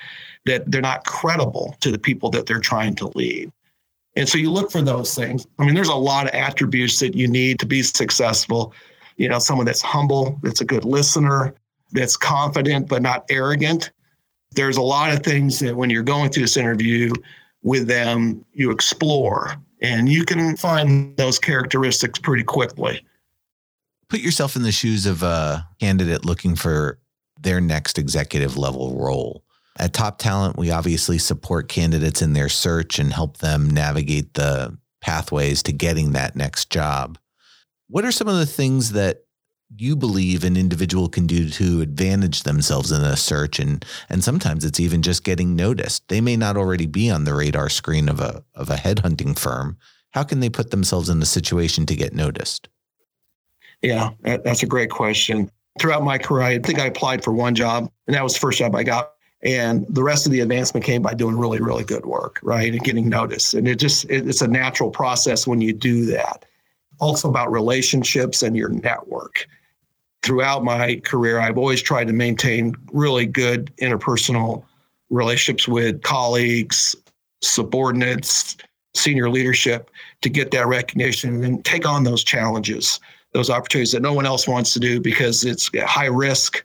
that 0.45 0.69
they're 0.71 0.81
not 0.81 1.03
credible 1.05 1.75
to 1.81 1.91
the 1.91 1.97
people 1.97 2.29
that 2.29 2.45
they're 2.45 2.59
trying 2.59 2.95
to 2.95 3.07
lead. 3.15 3.51
And 4.15 4.29
so 4.29 4.37
you 4.37 4.51
look 4.51 4.71
for 4.71 4.81
those 4.81 5.15
things. 5.15 5.47
I 5.57 5.65
mean, 5.65 5.73
there's 5.73 5.89
a 5.89 5.95
lot 5.95 6.27
of 6.27 6.33
attributes 6.33 6.99
that 6.99 7.15
you 7.15 7.27
need 7.27 7.59
to 7.59 7.65
be 7.65 7.81
successful. 7.81 8.73
You 9.17 9.29
know, 9.29 9.39
someone 9.39 9.65
that's 9.65 9.81
humble, 9.81 10.39
that's 10.43 10.61
a 10.61 10.65
good 10.65 10.85
listener, 10.85 11.53
that's 11.91 12.15
confident 12.15 12.87
but 12.87 13.01
not 13.01 13.25
arrogant. 13.29 13.91
There's 14.51 14.77
a 14.77 14.81
lot 14.81 15.11
of 15.11 15.23
things 15.23 15.59
that 15.59 15.75
when 15.75 15.89
you're 15.89 16.03
going 16.03 16.29
through 16.29 16.43
this 16.43 16.57
interview 16.57 17.11
with 17.63 17.87
them, 17.87 18.45
you 18.53 18.71
explore 18.71 19.55
and 19.81 20.09
you 20.09 20.25
can 20.25 20.55
find 20.57 21.15
those 21.17 21.39
characteristics 21.39 22.19
pretty 22.19 22.43
quickly. 22.43 23.03
Put 24.09 24.21
yourself 24.21 24.55
in 24.55 24.63
the 24.63 24.71
shoes 24.71 25.05
of 25.05 25.21
a 25.21 25.67
candidate 25.79 26.25
looking 26.25 26.55
for 26.55 26.99
their 27.39 27.61
next 27.61 27.99
executive 27.99 28.57
level 28.57 28.97
role. 28.99 29.43
At 29.77 29.93
Top 29.93 30.17
Talent, 30.17 30.57
we 30.57 30.71
obviously 30.71 31.19
support 31.19 31.69
candidates 31.69 32.21
in 32.21 32.33
their 32.33 32.49
search 32.49 32.99
and 32.99 33.13
help 33.13 33.37
them 33.37 33.69
navigate 33.69 34.33
the 34.33 34.77
pathways 34.99 35.61
to 35.63 35.71
getting 35.71 36.11
that 36.13 36.35
next 36.35 36.69
job. 36.69 37.17
What 37.87 38.03
are 38.03 38.11
some 38.11 38.27
of 38.27 38.37
the 38.37 38.45
things 38.45 38.91
that 38.93 39.25
you 39.77 39.95
believe 39.95 40.43
an 40.43 40.57
individual 40.57 41.07
can 41.07 41.27
do 41.27 41.47
to 41.47 41.81
advantage 41.81 42.43
themselves 42.43 42.91
in 42.91 43.01
a 43.01 43.15
search 43.15 43.59
and 43.59 43.85
and 44.09 44.23
sometimes 44.23 44.65
it's 44.65 44.79
even 44.79 45.03
just 45.03 45.23
getting 45.23 45.55
noticed. 45.55 46.07
They 46.07 46.21
may 46.21 46.35
not 46.35 46.57
already 46.57 46.87
be 46.87 47.11
on 47.11 47.23
the 47.23 47.35
radar 47.35 47.69
screen 47.69 48.09
of 48.09 48.19
a 48.19 48.43
of 48.55 48.71
a 48.71 48.75
headhunting 48.75 49.37
firm. 49.37 49.77
How 50.11 50.23
can 50.23 50.39
they 50.39 50.49
put 50.49 50.71
themselves 50.71 51.07
in 51.07 51.21
a 51.21 51.25
situation 51.25 51.85
to 51.85 51.95
get 51.95 52.15
noticed? 52.15 52.67
Yeah, 53.81 54.11
that's 54.21 54.63
a 54.63 54.65
great 54.65 54.89
question. 54.89 55.49
Throughout 55.79 56.03
my 56.03 56.17
career, 56.17 56.43
I 56.43 56.59
think 56.59 56.79
I 56.79 56.85
applied 56.85 57.23
for 57.23 57.31
one 57.31 57.55
job, 57.55 57.89
and 58.07 58.15
that 58.15 58.23
was 58.23 58.33
the 58.33 58.39
first 58.39 58.59
job 58.59 58.75
I 58.75 58.83
got. 58.83 59.13
And 59.41 59.85
the 59.87 60.03
rest 60.03 60.25
of 60.25 60.33
the 60.33 60.41
advancement 60.41 60.85
came 60.85 61.01
by 61.01 61.13
doing 61.13 61.37
really, 61.37 61.61
really 61.61 61.85
good 61.85 62.05
work, 62.05 62.39
right? 62.43 62.73
And 62.73 62.83
getting 62.83 63.07
noticed. 63.07 63.53
And 63.53 63.67
it 63.69 63.75
just, 63.75 64.05
it's 64.09 64.41
a 64.41 64.47
natural 64.47 64.89
process 64.89 65.47
when 65.47 65.61
you 65.61 65.71
do 65.71 66.05
that. 66.07 66.43
Also 66.99 67.29
about 67.29 67.49
relationships 67.49 68.43
and 68.43 68.57
your 68.57 68.67
network. 68.67 69.47
Throughout 70.23 70.65
my 70.65 70.97
career, 71.05 71.39
I've 71.39 71.57
always 71.57 71.81
tried 71.81 72.07
to 72.07 72.13
maintain 72.13 72.75
really 72.91 73.25
good 73.25 73.73
interpersonal 73.77 74.65
relationships 75.09 75.65
with 75.65 76.01
colleagues, 76.01 76.93
subordinates, 77.41 78.57
senior 78.93 79.29
leadership 79.29 79.89
to 80.21 80.29
get 80.29 80.51
that 80.51 80.67
recognition 80.67 81.45
and 81.45 81.63
take 81.63 81.87
on 81.87 82.03
those 82.03 82.25
challenges 82.25 82.99
those 83.33 83.49
opportunities 83.49 83.91
that 83.91 84.01
no 84.01 84.13
one 84.13 84.25
else 84.25 84.47
wants 84.47 84.73
to 84.73 84.79
do 84.79 84.99
because 84.99 85.43
it's 85.45 85.69
high 85.83 86.05
risk, 86.05 86.63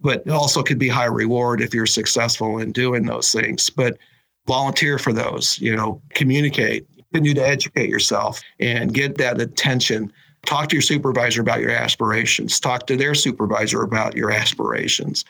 but 0.00 0.28
also 0.28 0.62
could 0.62 0.78
be 0.78 0.88
high 0.88 1.04
reward 1.04 1.60
if 1.60 1.74
you're 1.74 1.86
successful 1.86 2.58
in 2.58 2.72
doing 2.72 3.04
those 3.04 3.32
things. 3.32 3.70
But 3.70 3.98
volunteer 4.46 4.98
for 4.98 5.12
those, 5.12 5.58
you 5.58 5.74
know, 5.74 6.00
communicate, 6.10 6.86
continue 7.12 7.34
to 7.34 7.46
educate 7.46 7.90
yourself 7.90 8.40
and 8.60 8.94
get 8.94 9.18
that 9.18 9.40
attention. 9.40 10.12
Talk 10.44 10.68
to 10.68 10.76
your 10.76 10.82
supervisor 10.82 11.40
about 11.40 11.60
your 11.60 11.70
aspirations. 11.70 12.60
Talk 12.60 12.86
to 12.86 12.96
their 12.96 13.14
supervisor 13.14 13.82
about 13.82 14.16
your 14.16 14.30
aspirations. 14.30 15.24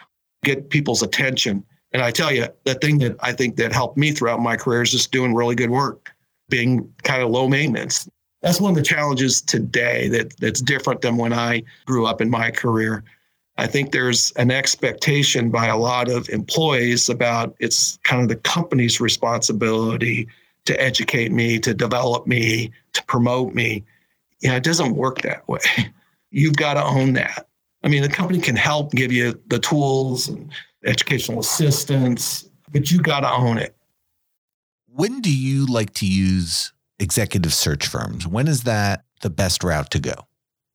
Get 0.45 0.71
people's 0.71 1.03
attention. 1.03 1.65
And 1.93 2.03
I 2.03 2.11
tell 2.11 2.33
you, 2.33 2.47
the 2.65 2.75
thing 2.75 2.99
that 2.99 3.17
I 3.21 3.33
think 3.33 3.57
that 3.57 3.73
helped 3.73 3.97
me 3.97 4.13
throughout 4.13 4.41
my 4.41 4.57
career 4.57 4.83
is 4.83 4.91
just 4.91 5.13
doing 5.13 5.35
really 5.35 5.55
good 5.55 5.71
work, 5.71 6.11
being 6.51 6.93
kind 7.05 7.23
of 7.23 7.31
low 7.31 7.49
maintenance, 7.49 8.09
that's 8.43 8.61
one 8.61 8.71
of 8.71 8.77
the 8.77 8.83
challenges 8.83 9.41
today 9.41 10.09
that 10.09 10.37
that's 10.39 10.61
different 10.61 11.01
than 11.01 11.17
when 11.17 11.33
I 11.33 11.63
grew 11.87 12.07
up 12.07 12.21
in 12.21 12.31
my 12.31 12.51
career. 12.51 13.03
I 13.59 13.67
think 13.67 13.93
there's 13.93 14.33
an 14.33 14.51
expectation 14.51 15.51
by 15.51 15.67
a 15.67 15.77
lot 15.77 16.11
of 16.11 16.29
employees 16.29 17.09
about 17.09 17.57
it's 17.59 17.99
kind 18.05 18.23
of 18.23 18.29
the 18.29 18.37
company's 18.37 19.01
responsibility 19.01 20.29
to 20.67 20.81
educate 20.81 21.33
me, 21.33 21.59
to 21.61 21.73
develop 21.73 22.27
me, 22.27 22.71
to 22.93 23.03
promote 23.05 23.55
me. 23.55 23.85
You 24.41 24.51
know, 24.51 24.57
it 24.57 24.63
doesn't 24.63 24.95
work 24.95 25.23
that 25.23 25.49
way. 25.49 25.61
You've 26.31 26.57
got 26.57 26.75
to 26.75 26.85
own 26.85 27.15
that. 27.15 27.49
I 27.83 27.89
mean, 27.89 28.03
the 28.03 28.09
company 28.09 28.41
can 28.41 28.57
help 28.57 28.93
give 28.93 29.13
you 29.13 29.41
the 29.47 29.59
tools 29.59 30.29
and 30.29 30.53
educational 30.85 31.41
assistance, 31.41 32.49
but 32.73 32.91
you 32.91 33.01
got 33.01 33.21
to 33.21 33.31
own 33.31 33.59
it. 33.59 33.75
When 34.87 35.21
do 35.21 35.35
you 35.35 35.67
like 35.67 35.95
to 35.95 36.07
use 36.07 36.73
executive 36.99 37.53
search 37.53 37.87
firms? 37.87 38.27
When 38.27 38.49
is 38.49 38.63
that 38.65 39.05
the 39.23 39.31
best 39.31 39.65
route 39.65 39.91
to 39.91 39.99
go? 39.99 40.15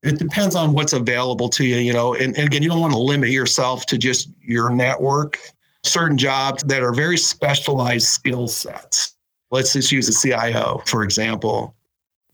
It 0.04 0.18
depends 0.18 0.56
on 0.56 0.74
what's 0.74 0.94
available 0.94 1.48
to 1.50 1.64
you, 1.64 1.78
you 1.78 1.94
know, 1.94 2.16
and, 2.16 2.36
and 2.36 2.48
again, 2.48 2.64
you 2.64 2.70
don't 2.70 2.80
want 2.80 2.94
to 2.94 3.00
limit 3.00 3.30
yourself 3.30 3.86
to 3.88 3.98
just 3.98 4.30
your 4.42 4.70
network. 4.72 5.40
Certain 5.84 6.18
jobs 6.18 6.64
that 6.64 6.82
are 6.82 6.94
very 6.94 7.18
specialized 7.18 8.08
skill 8.08 8.48
sets. 8.48 9.16
Let's 9.52 9.74
just 9.74 9.92
use 9.92 10.10
a 10.10 10.14
CIO, 10.14 10.82
for 10.86 11.04
example. 11.04 11.76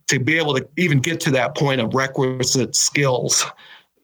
To 0.08 0.20
be 0.20 0.38
able 0.38 0.54
to 0.56 0.68
even 0.78 1.00
get 1.00 1.20
to 1.22 1.32
that 1.32 1.58
point 1.58 1.82
of 1.82 1.94
requisite 1.94 2.76
skills, 2.76 3.46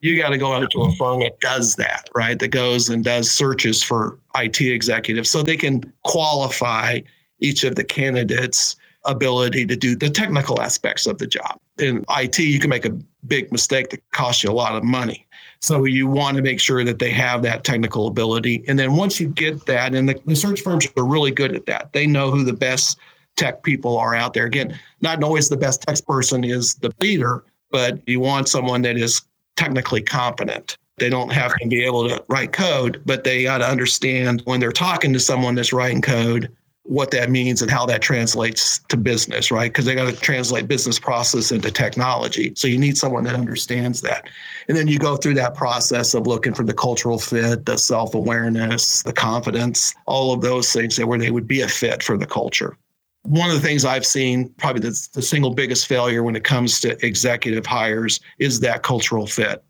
you 0.02 0.18
got 0.18 0.30
to 0.30 0.38
go 0.38 0.52
out 0.52 0.70
to 0.72 0.82
a 0.82 0.92
firm 0.96 1.22
that 1.22 1.40
does 1.40 1.75
that, 1.78 2.10
right? 2.13 2.38
That 2.38 2.50
goes 2.50 2.90
and 2.90 3.06
does 3.06 3.32
searches 3.32 3.82
for 3.82 4.20
IT 4.36 4.60
executives 4.60 5.30
so 5.30 5.42
they 5.42 5.56
can 5.56 5.94
qualify 6.04 7.00
each 7.40 7.63
of 7.63 7.75
the 7.75 7.86
candidates 7.86 8.75
ability 9.05 9.65
to 9.65 9.75
do 9.75 9.95
the 9.95 10.10
technical 10.10 10.62
aspects 10.62 11.05
of 11.05 11.17
the 11.17 11.27
job. 11.27 11.60
In 11.79 12.05
IT, 12.17 12.39
you 12.39 12.60
can 12.60 12.69
make 12.69 12.86
a 12.86 12.98
big 13.27 13.51
mistake 13.51 13.89
that 13.89 14.01
costs 14.12 14.43
you 14.43 14.50
a 14.50 14.53
lot 14.53 14.75
of 14.75 14.83
money. 14.83 15.27
So 15.60 15.86
you 15.86 16.07
want 16.07 16.36
to 16.38 16.43
make 16.43 16.60
sure 16.60 16.83
that 16.83 17.00
they 17.00 17.12
have 17.12 17.41
that 17.43 17.63
technical 17.63 18.07
ability. 18.07 18.63
And 18.67 18.77
then 18.77 18.95
once 18.95 19.19
you 19.19 19.29
get 19.29 19.65
that, 19.65 19.95
and 19.95 20.10
the, 20.10 20.19
the 20.25 20.36
search 20.36 20.62
firms 20.62 20.88
are 20.98 21.05
really 21.05 21.31
good 21.31 21.55
at 21.55 21.65
that, 21.67 21.93
they 21.93 22.05
know 22.05 22.31
who 22.31 22.43
the 22.43 22.53
best 22.53 22.98
tech 23.36 23.63
people 23.63 23.98
are 23.98 24.13
out 24.13 24.33
there. 24.33 24.45
Again, 24.45 24.77
not 25.01 25.24
always 25.24 25.50
the 25.50 25.57
best 25.57 25.81
tech 25.81 26.05
person 26.05 26.43
is 26.43 26.75
the 26.75 26.93
leader, 27.00 27.43
but 27.72 28.00
you 28.07 28.19
want 28.19 28.50
someone 28.50 28.81
that 28.83 28.98
is 28.98 29.22
technically 29.55 30.01
competent. 30.01 30.77
They 30.98 31.10
don't 31.10 31.31
have 31.31 31.53
to 31.60 31.67
be 31.67 31.83
able 31.83 32.07
to 32.10 32.24
write 32.27 32.51
code, 32.51 33.01
but 33.05 33.24
they 33.24 33.43
got 33.43 33.60
to 33.60 33.67
understand 33.67 34.41
when 34.45 34.60
they're 34.60 34.72
talking 34.72 35.12
to 35.13 35.19
someone 35.19 35.55
that's 35.55 35.74
writing 35.74 36.01
code 36.01 36.55
what 36.84 37.12
that 37.12 37.30
means 37.30 37.62
and 37.62 37.72
how 37.72 37.86
that 37.86 38.02
translates 38.02 38.80
to 38.90 38.98
business, 38.98 39.52
right? 39.52 39.72
Because 39.72 39.86
they 39.86 39.96
got 39.96 40.13
to 40.13 40.20
translate 40.20 40.68
business 40.68 41.00
process 41.00 41.52
into 41.52 41.72
technology. 41.72 42.54
So 42.58 42.68
you 42.68 42.78
need 42.78 42.98
someone 42.98 43.24
that 43.24 43.36
understands 43.36 44.02
that. 44.02 44.28
And 44.68 44.75
then 44.78 44.90
you 44.90 45.00
go 45.00 45.16
through 45.16 45.36
that 45.36 45.56
process 45.56 46.13
of 46.13 46.28
looking 46.28 46.54
for 46.54 46.63
the 46.63 46.74
cultural 46.74 47.18
fit, 47.18 47.66
the 47.66 47.78
self 47.78 48.13
awareness, 48.16 49.02
the 49.04 49.13
confidence, 49.13 49.94
all 50.08 50.34
of 50.34 50.42
those 50.42 50.74
things 50.74 50.98
that 50.98 51.08
where 51.08 51.18
they 51.18 51.32
would 51.32 51.48
be 51.48 51.62
a 51.62 51.70
fit 51.70 52.04
for 52.04 52.18
the 52.18 52.28
culture. 52.28 52.78
One 53.24 53.50
of 53.50 53.56
the 53.56 53.66
things 53.66 53.86
I've 53.86 54.06
seen, 54.06 54.54
probably 54.58 54.82
the, 54.82 55.08
the 55.13 55.22
single 55.22 55.54
biggest 55.54 55.88
failure 55.88 56.24
when 56.24 56.36
it 56.36 56.44
comes 56.44 56.82
to 56.82 56.98
executive 57.06 57.66
hires, 57.66 58.20
is 58.40 58.60
that 58.60 58.84
cultural 58.84 59.25
fit. 59.25 59.63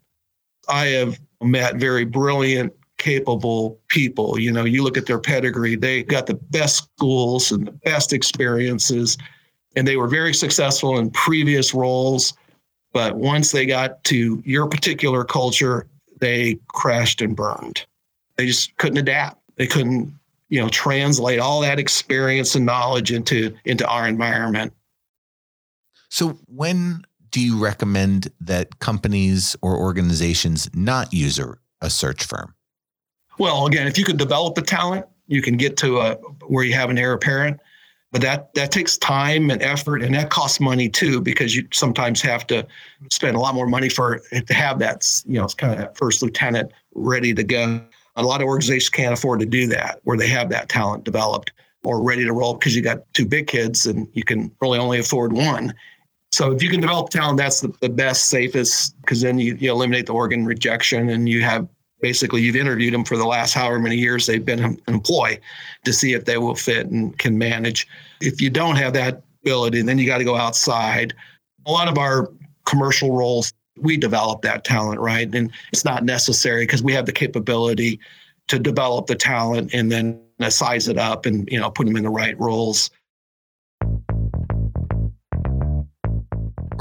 I 0.68 0.88
have 0.88 1.20
met 1.44 1.76
very 1.76 2.06
brilliant 2.06 2.74
capable 2.98 3.80
people. 3.94 4.40
You 4.40 4.52
know, 4.52 4.66
you 4.66 4.84
look 4.84 4.98
at 4.98 5.06
their 5.06 5.20
pedigree, 5.20 5.76
they 5.76 6.02
got 6.02 6.26
the 6.26 6.34
best 6.34 6.78
schools 6.78 7.52
and 7.52 7.68
the 7.68 7.72
best 7.72 8.12
experiences, 8.12 9.18
and 9.76 9.88
they 9.88 9.98
were 9.98 10.08
very 10.08 10.34
successful 10.34 10.98
in 10.98 11.12
previous 11.12 11.74
roles. 11.74 12.34
But 12.92 13.16
once 13.16 13.52
they 13.52 13.66
got 13.66 14.04
to 14.06 14.42
your 14.46 14.68
particular 14.68 15.24
culture, 15.24 15.88
they 16.20 16.60
crashed 16.70 17.22
and 17.22 17.36
burned. 17.36 17.86
They 18.36 18.48
just 18.48 18.76
couldn't 18.78 18.98
adapt. 18.98 19.40
They 19.58 19.68
couldn't, 19.68 20.12
you 20.50 20.60
know, 20.60 20.70
translate 20.70 21.40
all 21.40 21.62
that 21.62 21.80
experience 21.80 22.56
and 22.56 22.66
knowledge 22.66 23.12
into 23.12 23.54
into 23.66 23.88
our 23.88 24.08
environment. 24.08 24.74
So 26.10 26.40
when 26.48 27.06
do 27.30 27.42
you 27.42 27.64
recommend 27.64 28.32
that 28.42 28.80
companies 28.80 29.56
or 29.62 29.78
organizations 29.78 30.70
not 30.74 31.14
use 31.14 31.40
a, 31.40 31.56
a 31.82 31.90
search 31.90 32.24
firm? 32.24 32.54
Well, 33.40 33.66
again, 33.66 33.88
if 33.88 33.98
you 33.98 34.06
can 34.06 34.18
develop 34.18 34.56
the 34.56 34.62
talent, 34.62 35.06
you 35.28 35.42
can 35.42 35.58
get 35.58 35.78
to 35.78 36.00
a 36.00 36.16
where 36.48 36.64
you 36.64 36.74
have 36.74 36.90
an 36.90 36.98
heir 36.98 37.14
apparent. 37.14 37.60
But 38.12 38.22
that 38.22 38.54
that 38.54 38.72
takes 38.72 38.96
time 38.98 39.50
and 39.50 39.62
effort, 39.64 40.04
and 40.04 40.14
that 40.14 40.30
costs 40.30 40.60
money 40.60 40.88
too, 40.88 41.20
because 41.20 41.56
you 41.56 41.68
sometimes 41.74 42.22
have 42.22 42.46
to 42.48 42.68
spend 43.10 43.36
a 43.36 43.40
lot 43.40 43.56
more 43.56 43.66
money 43.66 43.90
for 43.90 44.20
to 44.32 44.54
have 44.54 44.78
that, 44.80 45.04
you 45.26 45.40
know, 45.40 45.46
it's 45.46 45.56
kind 45.56 45.74
of 45.74 45.80
that 45.80 45.98
first 45.98 46.22
lieutenant 46.22 46.72
ready 46.94 47.34
to 47.34 47.44
go. 47.44 47.82
A 48.16 48.22
lot 48.22 48.42
of 48.42 48.48
organizations 48.48 48.90
can't 48.90 49.14
afford 49.14 49.40
to 49.40 49.48
do 49.48 49.66
that, 49.68 50.00
where 50.04 50.16
they 50.16 50.28
have 50.28 50.50
that 50.50 50.70
talent 50.70 51.06
developed 51.06 51.52
or 51.84 52.04
ready 52.04 52.24
to 52.24 52.34
roll 52.34 52.54
because 52.54 52.76
you 52.76 52.84
got 52.84 53.12
two 53.14 53.26
big 53.26 53.48
kids 53.48 53.88
and 53.88 54.08
you 54.14 54.24
can 54.24 54.52
really 54.62 54.78
only 54.78 55.00
afford 55.00 55.34
one. 55.34 55.74
So 56.32 56.52
if 56.52 56.62
you 56.62 56.70
can 56.70 56.82
develop 56.82 57.10
talent, 57.10 57.38
that's 57.38 57.62
the, 57.62 57.74
the 57.82 57.90
best, 57.90 58.30
safest, 58.30 59.00
because 59.02 59.22
then 59.22 59.40
you, 59.40 59.56
you 59.56 59.72
eliminate 59.72 60.06
the 60.06 60.14
organ 60.14 60.46
rejection 60.46 61.10
and 61.10 61.28
you 61.28 61.42
have 61.42 61.68
basically 62.04 62.42
you've 62.42 62.58
interviewed 62.58 62.94
them 62.94 63.06
for 63.06 63.16
the 63.16 63.26
last 63.26 63.54
however 63.54 63.80
many 63.80 63.96
years 63.96 64.28
they've 64.28 64.46
been 64.46 64.62
an 64.62 64.80
employee 64.90 65.40
to 65.86 65.94
see 65.94 66.12
if 66.12 66.26
they 66.26 66.38
will 66.38 66.54
fit 66.54 66.88
and 66.88 67.18
can 67.18 67.38
manage. 67.38 67.88
If 68.20 68.42
you 68.42 68.50
don't 68.50 68.76
have 68.76 68.92
that 68.94 69.24
ability, 69.42 69.82
then 69.84 69.98
you 69.98 70.06
got 70.06 70.18
to 70.18 70.26
go 70.26 70.36
outside. 70.36 71.14
A 71.66 71.72
lot 71.72 71.88
of 71.88 71.98
our 71.98 72.30
commercial 72.66 73.16
roles, 73.16 73.54
we 73.78 73.96
develop 73.96 74.42
that 74.42 74.66
talent, 74.66 75.00
right? 75.00 75.34
And 75.34 75.50
it's 75.72 75.86
not 75.86 76.04
necessary 76.04 76.64
because 76.64 76.84
we 76.84 76.92
have 76.92 77.06
the 77.06 77.14
capability 77.14 78.02
to 78.50 78.60
develop 78.60 79.08
the 79.08 79.16
talent 79.16 79.74
and 79.74 79.90
then 79.90 80.20
size 80.50 80.90
it 80.90 80.98
up 80.98 81.26
and 81.26 81.48
you 81.50 81.58
know 81.58 81.72
put 81.72 81.86
them 81.88 81.96
in 81.96 82.04
the 82.04 82.10
right 82.10 82.38
roles. 82.38 82.90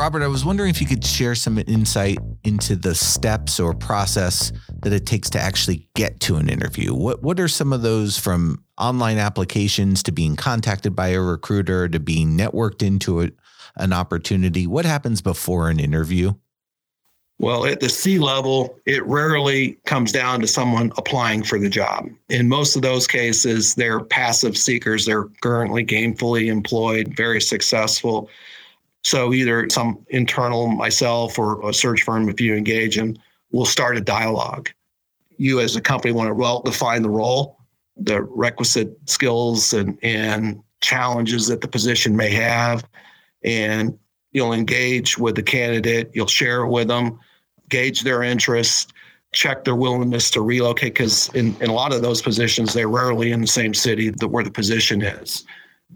Robert, 0.02 0.24
I 0.24 0.26
was 0.26 0.44
wondering 0.44 0.68
if 0.68 0.80
you 0.80 0.86
could 0.88 1.06
share 1.06 1.36
some 1.36 1.58
insight 1.58 2.18
into 2.42 2.74
the 2.74 2.92
steps 2.92 3.60
or 3.60 3.72
process 3.72 4.50
that 4.80 4.92
it 4.92 5.06
takes 5.06 5.30
to 5.30 5.38
actually 5.40 5.88
get 5.94 6.18
to 6.22 6.34
an 6.38 6.48
interview. 6.48 6.92
What 6.92 7.22
what 7.22 7.38
are 7.38 7.46
some 7.46 7.72
of 7.72 7.82
those 7.82 8.18
from 8.18 8.64
online 8.76 9.18
applications 9.18 10.02
to 10.02 10.10
being 10.10 10.34
contacted 10.34 10.96
by 10.96 11.10
a 11.10 11.20
recruiter 11.20 11.88
to 11.88 12.00
being 12.00 12.36
networked 12.36 12.82
into 12.82 13.22
a, 13.22 13.30
an 13.76 13.92
opportunity? 13.92 14.66
What 14.66 14.84
happens 14.84 15.22
before 15.22 15.70
an 15.70 15.78
interview? 15.78 16.32
Well, 17.38 17.64
at 17.64 17.78
the 17.78 17.88
C 17.88 18.18
level, 18.18 18.76
it 18.86 19.06
rarely 19.06 19.78
comes 19.86 20.10
down 20.10 20.40
to 20.40 20.48
someone 20.48 20.90
applying 20.96 21.44
for 21.44 21.60
the 21.60 21.68
job. 21.68 22.08
In 22.28 22.48
most 22.48 22.74
of 22.74 22.82
those 22.82 23.06
cases, 23.06 23.76
they're 23.76 24.00
passive 24.00 24.56
seekers. 24.56 25.06
They're 25.06 25.28
currently 25.42 25.84
gainfully 25.84 26.48
employed, 26.48 27.14
very 27.16 27.40
successful. 27.40 28.28
So 29.02 29.32
either 29.32 29.68
some 29.68 30.04
internal, 30.10 30.68
myself, 30.68 31.38
or 31.38 31.68
a 31.68 31.74
search 31.74 32.02
firm, 32.02 32.28
if 32.28 32.40
you 32.40 32.54
engage 32.54 32.96
them, 32.96 33.16
will 33.50 33.66
start 33.66 33.96
a 33.96 34.00
dialogue. 34.00 34.70
You 35.36 35.60
as 35.60 35.76
a 35.76 35.80
company 35.80 36.12
want 36.12 36.28
to 36.28 36.34
well 36.34 36.62
define 36.62 37.02
the 37.02 37.10
role, 37.10 37.58
the 37.96 38.22
requisite 38.22 38.96
skills 39.06 39.72
and, 39.72 39.98
and 40.02 40.62
challenges 40.80 41.46
that 41.48 41.60
the 41.60 41.68
position 41.68 42.16
may 42.16 42.30
have. 42.30 42.84
And 43.44 43.98
you'll 44.32 44.52
engage 44.52 45.18
with 45.18 45.34
the 45.34 45.42
candidate, 45.42 46.10
you'll 46.14 46.26
share 46.26 46.66
with 46.66 46.88
them, 46.88 47.18
gauge 47.68 48.02
their 48.02 48.22
interest, 48.22 48.92
check 49.32 49.64
their 49.64 49.76
willingness 49.76 50.30
to 50.30 50.40
relocate, 50.40 50.94
because 50.94 51.28
in, 51.34 51.56
in 51.60 51.70
a 51.70 51.72
lot 51.72 51.92
of 51.92 52.02
those 52.02 52.22
positions, 52.22 52.72
they're 52.72 52.88
rarely 52.88 53.32
in 53.32 53.40
the 53.40 53.46
same 53.46 53.74
city 53.74 54.10
that 54.10 54.28
where 54.28 54.44
the 54.44 54.50
position 54.50 55.02
is. 55.02 55.44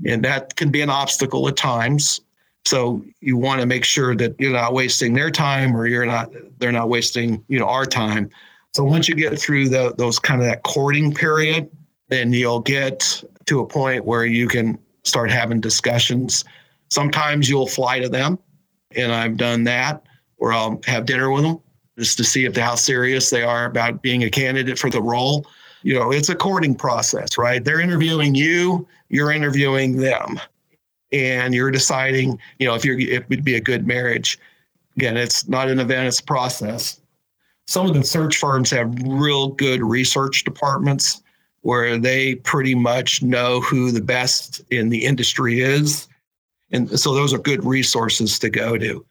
And 0.07 0.25
that 0.25 0.57
can 0.57 0.71
be 0.71 0.81
an 0.83 0.91
obstacle 0.91 1.47
at 1.49 1.57
times. 1.57 2.21
So 2.67 3.05
you 3.21 3.37
want 3.37 3.61
to 3.61 3.67
make 3.67 3.85
sure 3.85 4.17
that 4.17 4.35
you're 4.41 4.53
not 4.53 4.73
wasting 4.73 5.15
their 5.15 5.31
time 5.31 5.77
or 5.77 5.87
you're 5.87 6.05
not 6.05 6.33
they're 6.59 6.73
not 6.73 6.89
wasting, 6.89 7.45
you 7.47 7.61
know, 7.61 7.67
our 7.67 7.87
time. 7.87 8.29
So 8.75 8.83
once 8.83 9.09
you 9.09 9.15
get 9.15 9.39
through 9.39 9.69
the, 9.69 9.95
those 9.97 10.19
kind 10.19 10.41
of 10.41 10.49
that 10.49 10.65
courting 10.65 11.15
period, 11.15 11.71
then 12.09 12.33
you'll 12.33 12.61
get 12.61 13.23
to 13.47 13.61
a 13.61 13.67
point 13.67 14.05
where 14.05 14.27
you 14.27 14.49
can 14.49 14.79
start 15.05 15.31
having 15.31 15.61
discussions. 15.61 16.45
Sometimes 16.91 17.49
you'll 17.49 17.69
fly 17.69 18.01
to 18.01 18.09
them, 18.09 18.37
and 18.97 19.13
I've 19.13 19.37
done 19.37 19.63
that, 19.65 20.03
or 20.39 20.53
I'll 20.53 20.81
have 20.87 21.07
dinner 21.07 21.31
with 21.31 21.45
them 21.45 21.61
just 21.97 22.17
to 22.19 22.25
see 22.25 22.47
if 22.47 22.57
how 22.57 22.75
serious 22.75 23.31
they 23.31 23.45
are 23.45 23.67
about 23.67 24.03
being 24.03 24.25
a 24.25 24.31
candidate 24.31 24.79
for 24.79 24.91
the 24.91 25.01
role. 25.01 25.47
You 25.83 25.95
know, 25.95 26.11
it's 26.11 26.31
a 26.31 26.35
courting 26.35 26.75
process, 26.75 27.39
right? 27.39 27.65
They're 27.65 27.81
interviewing 27.81 28.35
you, 28.35 28.89
you're 29.09 29.31
interviewing 29.31 29.97
them 29.97 30.41
and 31.17 31.55
you're 31.55 31.71
deciding, 31.71 32.39
you 32.59 32.67
know, 32.67 32.75
if 32.75 32.85
you're 32.85 32.99
it 32.99 33.29
would 33.29 33.45
be 33.45 33.55
a 33.55 33.61
good 33.61 33.87
marriage. 33.87 34.39
Again, 34.97 35.17
it's 35.17 35.49
not 35.49 35.69
an 35.69 35.79
event, 35.79 36.09
it's 36.09 36.21
a 36.21 36.25
process. 36.25 37.01
Some 37.67 37.87
of 37.87 37.95
the 37.95 38.05
search 38.05 38.37
firms 38.37 38.71
have 38.71 38.95
real 39.03 39.49
good 39.49 39.83
research 39.83 40.45
departments 40.45 41.23
where 41.63 41.99
they 41.99 42.37
pretty 42.37 42.75
much 42.75 43.23
know 43.23 43.61
who 43.61 43.91
the 43.91 44.01
best 44.01 44.61
in 44.71 44.89
the 44.89 45.05
industry 45.05 45.61
is. 45.61 46.07
And 46.71 46.99
so 46.99 47.15
those 47.15 47.35
are 47.35 47.39
good 47.39 47.65
resources 47.65 48.39
to 48.39 48.49
go 48.49 48.79
to. 48.79 49.05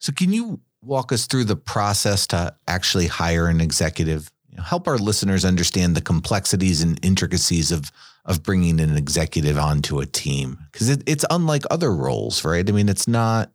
So 0.00 0.12
can 0.12 0.32
you 0.32 0.60
walk 0.82 1.12
us 1.12 1.26
through 1.26 1.44
the 1.44 1.56
process 1.56 2.26
to 2.28 2.54
actually 2.66 3.06
hire 3.06 3.46
an 3.46 3.60
executive? 3.60 4.30
Help 4.64 4.88
our 4.88 4.98
listeners 4.98 5.44
understand 5.44 5.94
the 5.94 6.00
complexities 6.00 6.82
and 6.82 6.98
intricacies 7.04 7.70
of 7.70 7.92
of 8.24 8.42
bringing 8.42 8.80
an 8.80 8.96
executive 8.96 9.58
onto 9.58 10.00
a 10.00 10.06
team 10.06 10.58
because 10.72 10.88
it, 10.88 11.02
it's 11.06 11.24
unlike 11.30 11.62
other 11.70 11.94
roles, 11.94 12.44
right? 12.44 12.68
I 12.68 12.72
mean, 12.72 12.88
it's 12.88 13.08
not 13.08 13.50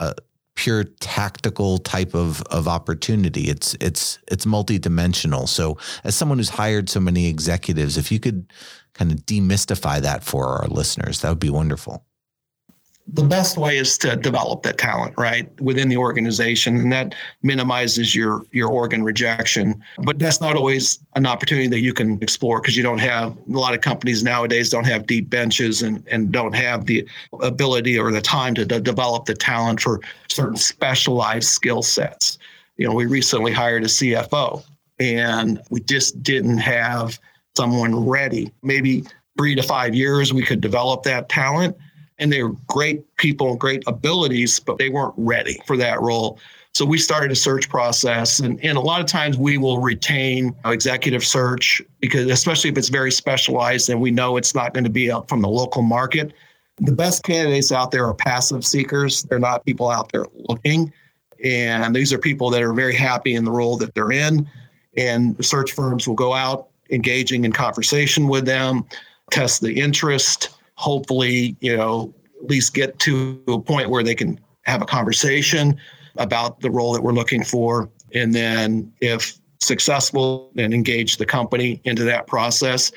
a 0.00 0.14
pure 0.54 0.84
tactical 1.00 1.78
type 1.78 2.14
of 2.14 2.42
of 2.44 2.66
opportunity. 2.66 3.42
It's 3.48 3.76
it's 3.80 4.18
it's 4.28 4.46
multidimensional. 4.46 5.48
So, 5.48 5.78
as 6.04 6.14
someone 6.14 6.38
who's 6.38 6.50
hired 6.50 6.88
so 6.88 7.00
many 7.00 7.26
executives, 7.26 7.96
if 7.96 8.10
you 8.10 8.18
could 8.18 8.52
kind 8.94 9.12
of 9.12 9.18
demystify 9.26 10.00
that 10.00 10.24
for 10.24 10.46
our 10.46 10.68
listeners, 10.68 11.20
that 11.20 11.28
would 11.28 11.40
be 11.40 11.50
wonderful 11.50 12.04
the 13.08 13.22
best 13.22 13.56
way 13.56 13.78
is 13.78 13.96
to 13.98 14.16
develop 14.16 14.62
that 14.64 14.78
talent 14.78 15.14
right 15.16 15.48
within 15.60 15.88
the 15.88 15.96
organization 15.96 16.76
and 16.76 16.92
that 16.92 17.14
minimizes 17.42 18.16
your 18.16 18.44
your 18.50 18.68
organ 18.68 19.04
rejection. 19.04 19.80
But 19.98 20.18
that's 20.18 20.40
not 20.40 20.56
always 20.56 20.98
an 21.14 21.24
opportunity 21.24 21.68
that 21.68 21.80
you 21.80 21.92
can 21.92 22.20
explore 22.20 22.60
because 22.60 22.76
you 22.76 22.82
don't 22.82 22.98
have 22.98 23.36
a 23.36 23.58
lot 23.58 23.74
of 23.74 23.80
companies 23.80 24.24
nowadays 24.24 24.70
don't 24.70 24.86
have 24.86 25.06
deep 25.06 25.30
benches 25.30 25.82
and 25.82 26.06
and 26.08 26.32
don't 26.32 26.54
have 26.54 26.86
the 26.86 27.08
ability 27.42 27.98
or 27.98 28.10
the 28.10 28.20
time 28.20 28.54
to 28.54 28.64
de- 28.64 28.80
develop 28.80 29.26
the 29.26 29.34
talent 29.34 29.80
for 29.80 30.00
certain 30.28 30.56
specialized 30.56 31.48
skill 31.48 31.82
sets. 31.82 32.38
You 32.76 32.88
know 32.88 32.94
we 32.94 33.06
recently 33.06 33.52
hired 33.52 33.84
a 33.84 33.88
cfo 33.88 34.64
and 34.98 35.60
we 35.70 35.80
just 35.80 36.22
didn't 36.24 36.58
have 36.58 37.20
someone 37.56 38.06
ready. 38.08 38.52
Maybe 38.62 39.04
three 39.38 39.54
to 39.54 39.62
five 39.62 39.94
years 39.94 40.32
we 40.32 40.42
could 40.42 40.60
develop 40.60 41.04
that 41.04 41.28
talent 41.28 41.76
and 42.18 42.32
they 42.32 42.42
were 42.42 42.54
great 42.66 43.16
people, 43.16 43.56
great 43.56 43.82
abilities, 43.86 44.58
but 44.58 44.78
they 44.78 44.88
weren't 44.88 45.14
ready 45.16 45.60
for 45.66 45.76
that 45.76 46.00
role. 46.00 46.38
So 46.74 46.84
we 46.84 46.98
started 46.98 47.30
a 47.30 47.36
search 47.36 47.70
process, 47.70 48.40
and, 48.40 48.62
and 48.62 48.76
a 48.76 48.80
lot 48.80 49.00
of 49.00 49.06
times 49.06 49.38
we 49.38 49.56
will 49.56 49.80
retain 49.80 50.54
executive 50.66 51.24
search 51.24 51.80
because, 52.00 52.30
especially 52.30 52.68
if 52.68 52.76
it's 52.76 52.90
very 52.90 53.10
specialized 53.10 53.88
and 53.88 54.00
we 54.00 54.10
know 54.10 54.36
it's 54.36 54.54
not 54.54 54.74
going 54.74 54.84
to 54.84 54.90
be 54.90 55.10
from 55.26 55.40
the 55.40 55.48
local 55.48 55.80
market. 55.80 56.34
The 56.78 56.92
best 56.92 57.22
candidates 57.22 57.72
out 57.72 57.92
there 57.92 58.04
are 58.04 58.12
passive 58.12 58.64
seekers. 58.64 59.22
They're 59.22 59.38
not 59.38 59.64
people 59.64 59.88
out 59.88 60.12
there 60.12 60.26
looking. 60.34 60.92
And 61.42 61.96
these 61.96 62.12
are 62.12 62.18
people 62.18 62.50
that 62.50 62.62
are 62.62 62.74
very 62.74 62.94
happy 62.94 63.34
in 63.34 63.44
the 63.44 63.50
role 63.50 63.78
that 63.78 63.94
they're 63.94 64.12
in. 64.12 64.46
And 64.98 65.42
search 65.44 65.72
firms 65.72 66.06
will 66.06 66.14
go 66.14 66.34
out 66.34 66.68
engaging 66.90 67.46
in 67.46 67.52
conversation 67.52 68.28
with 68.28 68.44
them, 68.44 68.84
test 69.30 69.62
the 69.62 69.72
interest, 69.72 70.55
hopefully, 70.76 71.56
you 71.60 71.76
know, 71.76 72.14
at 72.42 72.48
least 72.48 72.74
get 72.74 72.98
to 73.00 73.42
a 73.48 73.58
point 73.58 73.90
where 73.90 74.02
they 74.02 74.14
can 74.14 74.38
have 74.62 74.82
a 74.82 74.86
conversation 74.86 75.76
about 76.16 76.60
the 76.60 76.70
role 76.70 76.92
that 76.92 77.02
we're 77.02 77.12
looking 77.12 77.42
for. 77.42 77.90
And 78.14 78.34
then 78.34 78.92
if 79.00 79.38
successful, 79.60 80.50
then 80.54 80.72
engage 80.72 81.16
the 81.16 81.26
company 81.26 81.80
into 81.84 82.04
that 82.04 82.26
process. 82.26 82.92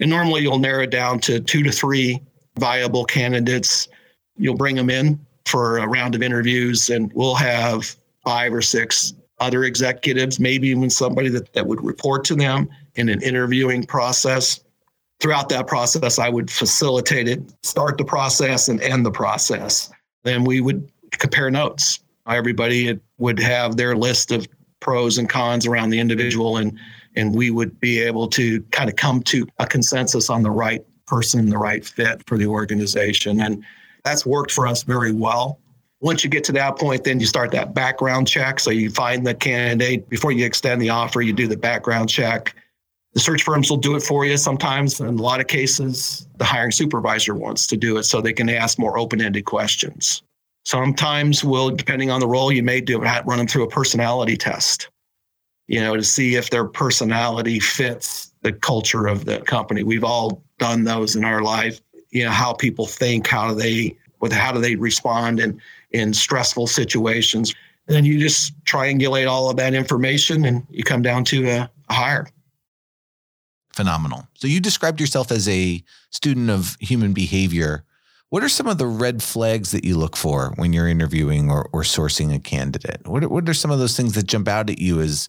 And 0.00 0.10
normally 0.10 0.42
you'll 0.42 0.58
narrow 0.58 0.86
down 0.86 1.20
to 1.20 1.40
two 1.40 1.62
to 1.62 1.70
three 1.70 2.20
viable 2.58 3.04
candidates. 3.04 3.88
You'll 4.36 4.56
bring 4.56 4.76
them 4.76 4.90
in 4.90 5.24
for 5.46 5.78
a 5.78 5.86
round 5.86 6.14
of 6.14 6.22
interviews, 6.22 6.88
and 6.88 7.12
we'll 7.12 7.34
have 7.34 7.94
five 8.24 8.52
or 8.54 8.62
six 8.62 9.12
other 9.40 9.64
executives, 9.64 10.40
maybe 10.40 10.68
even 10.68 10.88
somebody 10.88 11.28
that, 11.28 11.52
that 11.52 11.66
would 11.66 11.84
report 11.84 12.24
to 12.24 12.34
them 12.34 12.68
in 12.94 13.08
an 13.08 13.20
interviewing 13.22 13.84
process 13.84 14.63
throughout 15.24 15.48
that 15.48 15.66
process, 15.66 16.18
I 16.18 16.28
would 16.28 16.50
facilitate 16.50 17.28
it, 17.28 17.40
start 17.62 17.96
the 17.96 18.04
process 18.04 18.68
and 18.68 18.78
end 18.82 19.06
the 19.06 19.10
process. 19.10 19.90
Then 20.22 20.44
we 20.44 20.60
would 20.60 20.92
compare 21.12 21.50
notes. 21.50 22.00
Everybody 22.28 23.00
would 23.16 23.38
have 23.38 23.78
their 23.78 23.96
list 23.96 24.32
of 24.32 24.46
pros 24.80 25.16
and 25.16 25.26
cons 25.26 25.66
around 25.66 25.88
the 25.88 25.98
individual, 25.98 26.58
and 26.58 26.78
and 27.16 27.34
we 27.34 27.50
would 27.50 27.80
be 27.80 28.02
able 28.02 28.28
to 28.28 28.60
kind 28.64 28.90
of 28.90 28.96
come 28.96 29.22
to 29.22 29.46
a 29.58 29.66
consensus 29.66 30.28
on 30.28 30.42
the 30.42 30.50
right 30.50 30.84
person, 31.06 31.48
the 31.48 31.56
right 31.56 31.86
fit 31.86 32.22
for 32.26 32.36
the 32.36 32.46
organization. 32.46 33.40
And 33.40 33.64
that's 34.04 34.26
worked 34.26 34.50
for 34.52 34.66
us 34.66 34.82
very 34.82 35.12
well. 35.12 35.58
Once 36.00 36.22
you 36.22 36.28
get 36.28 36.44
to 36.44 36.52
that 36.52 36.76
point, 36.76 37.04
then 37.04 37.18
you 37.18 37.24
start 37.24 37.50
that 37.52 37.72
background 37.72 38.28
check. 38.28 38.60
So 38.60 38.70
you 38.70 38.90
find 38.90 39.26
the 39.26 39.34
candidate 39.34 40.06
before 40.10 40.32
you 40.32 40.44
extend 40.44 40.82
the 40.82 40.90
offer, 40.90 41.22
you 41.22 41.32
do 41.32 41.46
the 41.46 41.56
background 41.56 42.10
check 42.10 42.54
the 43.14 43.20
search 43.20 43.42
firms 43.42 43.70
will 43.70 43.76
do 43.76 43.94
it 43.94 44.02
for 44.02 44.24
you 44.24 44.36
sometimes. 44.36 45.00
In 45.00 45.06
a 45.06 45.22
lot 45.22 45.40
of 45.40 45.46
cases, 45.46 46.26
the 46.36 46.44
hiring 46.44 46.72
supervisor 46.72 47.34
wants 47.34 47.66
to 47.68 47.76
do 47.76 47.96
it 47.96 48.02
so 48.02 48.20
they 48.20 48.32
can 48.32 48.48
ask 48.48 48.78
more 48.78 48.98
open 48.98 49.20
ended 49.20 49.44
questions. 49.44 50.22
Sometimes 50.64 51.44
we'll, 51.44 51.70
depending 51.70 52.10
on 52.10 52.20
the 52.20 52.26
role, 52.26 52.50
you 52.50 52.62
may 52.62 52.80
do 52.80 52.98
run 52.98 53.38
them 53.38 53.46
through 53.46 53.64
a 53.64 53.68
personality 53.68 54.36
test, 54.36 54.88
you 55.68 55.80
know, 55.80 55.94
to 55.94 56.02
see 56.02 56.34
if 56.34 56.50
their 56.50 56.64
personality 56.64 57.60
fits 57.60 58.32
the 58.42 58.52
culture 58.52 59.06
of 59.06 59.26
the 59.26 59.40
company. 59.40 59.82
We've 59.82 60.04
all 60.04 60.42
done 60.58 60.84
those 60.84 61.16
in 61.16 61.24
our 61.24 61.42
life. 61.42 61.80
You 62.10 62.24
know, 62.24 62.30
how 62.30 62.52
people 62.52 62.86
think, 62.86 63.26
how 63.26 63.48
do 63.48 63.54
they, 63.54 63.96
with 64.20 64.32
how 64.32 64.52
do 64.52 64.60
they 64.60 64.74
respond 64.74 65.38
in 65.38 65.60
in 65.94 66.12
stressful 66.12 66.66
situations. 66.66 67.54
And 67.86 67.96
then 67.96 68.04
you 68.04 68.18
just 68.18 68.52
triangulate 68.64 69.28
all 69.28 69.48
of 69.48 69.56
that 69.56 69.74
information 69.74 70.44
and 70.44 70.66
you 70.70 70.82
come 70.82 71.02
down 71.02 71.24
to 71.26 71.48
a, 71.48 71.70
a 71.88 71.94
hire 71.94 72.26
phenomenal. 73.74 74.26
So 74.34 74.46
you 74.46 74.60
described 74.60 75.00
yourself 75.00 75.30
as 75.30 75.48
a 75.48 75.82
student 76.10 76.50
of 76.50 76.76
human 76.80 77.12
behavior. 77.12 77.84
What 78.30 78.42
are 78.42 78.48
some 78.48 78.66
of 78.66 78.78
the 78.78 78.86
red 78.86 79.22
flags 79.22 79.70
that 79.72 79.84
you 79.84 79.96
look 79.96 80.16
for 80.16 80.52
when 80.56 80.72
you're 80.72 80.88
interviewing 80.88 81.50
or, 81.50 81.68
or 81.72 81.82
sourcing 81.82 82.34
a 82.34 82.38
candidate? 82.38 83.06
What 83.06 83.24
are, 83.24 83.28
what 83.28 83.48
are 83.48 83.54
some 83.54 83.70
of 83.70 83.78
those 83.78 83.96
things 83.96 84.14
that 84.14 84.26
jump 84.26 84.48
out 84.48 84.70
at 84.70 84.78
you 84.78 85.00
as 85.00 85.28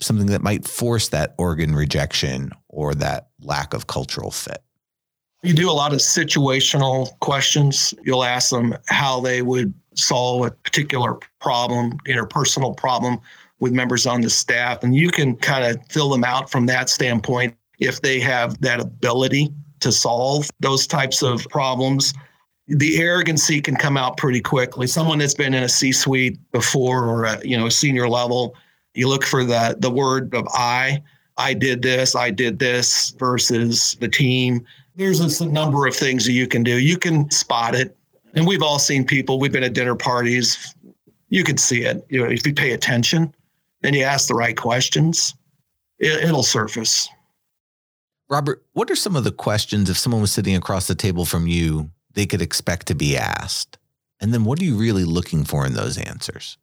something 0.00 0.26
that 0.26 0.42
might 0.42 0.66
force 0.66 1.08
that 1.08 1.34
organ 1.38 1.74
rejection 1.74 2.50
or 2.68 2.94
that 2.96 3.28
lack 3.40 3.72
of 3.72 3.86
cultural 3.86 4.30
fit? 4.30 4.62
You 5.42 5.52
do 5.52 5.70
a 5.70 5.72
lot 5.72 5.92
of 5.92 5.98
situational 5.98 7.18
questions. 7.20 7.92
You'll 8.02 8.24
ask 8.24 8.50
them 8.50 8.74
how 8.86 9.20
they 9.20 9.42
would 9.42 9.74
solve 9.94 10.46
a 10.46 10.50
particular 10.50 11.18
problem, 11.40 11.98
interpersonal 12.06 12.76
problem 12.76 13.20
with 13.60 13.72
members 13.72 14.06
on 14.06 14.22
the 14.22 14.30
staff, 14.30 14.82
and 14.82 14.96
you 14.96 15.10
can 15.10 15.36
kind 15.36 15.64
of 15.64 15.86
fill 15.88 16.08
them 16.08 16.24
out 16.24 16.50
from 16.50 16.66
that 16.66 16.88
standpoint 16.88 17.54
if 17.78 18.00
they 18.00 18.20
have 18.20 18.60
that 18.60 18.80
ability 18.80 19.50
to 19.80 19.92
solve 19.92 20.48
those 20.60 20.86
types 20.86 21.22
of 21.22 21.46
problems. 21.50 22.14
the 22.66 22.98
arrogancy 22.98 23.60
can 23.60 23.76
come 23.76 23.96
out 23.96 24.16
pretty 24.16 24.40
quickly. 24.40 24.86
Someone 24.86 25.18
that's 25.18 25.34
been 25.34 25.52
in 25.52 25.62
a 25.62 25.68
C-suite 25.68 26.38
before 26.52 27.04
or 27.04 27.24
a, 27.24 27.46
you 27.46 27.56
know 27.58 27.66
a 27.66 27.70
senior 27.70 28.08
level, 28.08 28.54
you 28.94 29.08
look 29.08 29.24
for 29.24 29.44
the 29.44 29.76
the 29.78 29.90
word 29.90 30.34
of 30.34 30.46
I. 30.52 31.02
I 31.36 31.52
did 31.52 31.82
this, 31.82 32.14
I 32.14 32.30
did 32.30 32.58
this 32.58 33.10
versus 33.18 33.96
the 34.00 34.08
team. 34.08 34.64
There's 34.94 35.40
a 35.40 35.46
number 35.46 35.86
of 35.86 35.94
things 35.96 36.24
that 36.26 36.32
you 36.32 36.46
can 36.46 36.62
do. 36.62 36.78
You 36.78 36.96
can 36.96 37.28
spot 37.30 37.74
it. 37.74 37.96
And 38.34 38.46
we've 38.46 38.62
all 38.62 38.78
seen 38.78 39.04
people, 39.04 39.40
we've 39.40 39.52
been 39.52 39.64
at 39.64 39.74
dinner 39.74 39.96
parties. 39.96 40.74
You 41.30 41.42
can 41.42 41.56
see 41.56 41.84
it. 41.84 42.06
You 42.08 42.22
know, 42.22 42.30
if 42.30 42.46
you 42.46 42.54
pay 42.54 42.72
attention 42.72 43.34
and 43.82 43.96
you 43.96 44.04
ask 44.04 44.28
the 44.28 44.34
right 44.34 44.56
questions, 44.56 45.34
it, 45.98 46.22
it'll 46.22 46.44
surface. 46.44 47.08
Robert, 48.28 48.64
what 48.72 48.90
are 48.90 48.96
some 48.96 49.16
of 49.16 49.24
the 49.24 49.32
questions 49.32 49.90
if 49.90 49.98
someone 49.98 50.20
was 50.20 50.32
sitting 50.32 50.56
across 50.56 50.86
the 50.86 50.94
table 50.94 51.24
from 51.24 51.46
you 51.46 51.90
they 52.14 52.26
could 52.26 52.42
expect 52.42 52.86
to 52.86 52.94
be 52.94 53.16
asked? 53.16 53.78
And 54.20 54.32
then 54.32 54.44
what 54.44 54.60
are 54.60 54.64
you 54.64 54.76
really 54.76 55.04
looking 55.04 55.44
for 55.44 55.66
in 55.66 55.74
those 55.74 55.98
answers? 55.98 56.56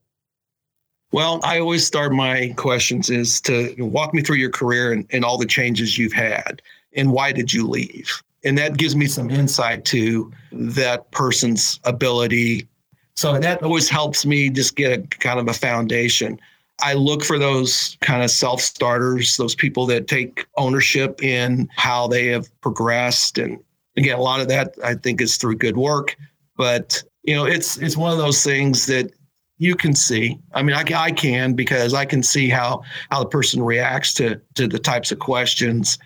Well, 1.12 1.42
I 1.44 1.60
always 1.60 1.86
start 1.86 2.14
my 2.14 2.54
questions 2.56 3.10
is 3.10 3.42
to 3.42 3.76
walk 3.80 4.14
me 4.14 4.22
through 4.22 4.38
your 4.38 4.50
career 4.50 4.94
and, 4.94 5.06
and 5.12 5.26
all 5.26 5.38
the 5.38 5.46
changes 5.46 5.98
you've 5.98 6.14
had 6.14 6.62
and 6.94 7.12
why 7.12 7.32
did 7.32 7.54
you 7.54 7.68
leave? 7.68 8.22
And 8.44 8.58
that 8.58 8.78
gives 8.78 8.96
me 8.96 9.06
some 9.06 9.30
insight 9.30 9.86
to 9.86 10.32
that 10.52 11.12
person's 11.12 11.80
ability. 11.84 12.68
So 13.16 13.38
that 13.38 13.62
always 13.62 13.88
helps 13.88 14.26
me 14.26 14.50
just 14.50 14.76
get 14.76 14.92
a 14.92 15.02
kind 15.20 15.40
of 15.40 15.48
a 15.48 15.54
foundation. 15.54 16.40
I 16.82 16.94
look 16.94 17.24
for 17.24 17.38
those 17.38 17.98
kind 18.02 18.24
of 18.24 18.32
self 18.32 18.62
starters, 18.62 19.38
those 19.38 19.56
people 19.56 19.86
that 19.88 20.08
take 20.08 20.46
ownership 20.58 21.24
in 21.24 21.70
how 21.76 22.08
they 22.08 22.28
have 22.28 22.50
progressed. 22.62 23.38
And 23.38 23.60
again, 23.98 24.18
a 24.18 24.22
lot 24.22 24.42
of 24.42 24.48
that 24.50 24.76
I 24.84 24.96
think 24.96 25.22
is 25.22 25.38
through 25.38 25.58
good 25.58 25.78
work. 25.78 26.16
But 26.58 27.04
you 27.24 27.36
know, 27.36 27.46
it's 27.46 27.78
it's 27.78 27.98
one 27.98 28.12
of 28.12 28.18
those 28.18 28.44
things 28.44 28.86
that 28.88 29.12
you 29.58 29.76
can 29.76 29.94
see. 29.94 30.40
I 30.54 30.64
mean, 30.64 30.76
I, 30.76 30.84
I 30.96 31.12
can 31.12 31.54
because 31.54 31.94
I 31.94 32.06
can 32.06 32.24
see 32.24 32.50
how 32.50 32.84
how 33.12 33.20
the 33.20 33.30
person 33.30 33.62
reacts 33.62 34.14
to 34.16 34.42
to 34.56 34.68
the 34.68 34.80
types 34.80 35.12
of 35.12 35.20
questions. 35.20 36.00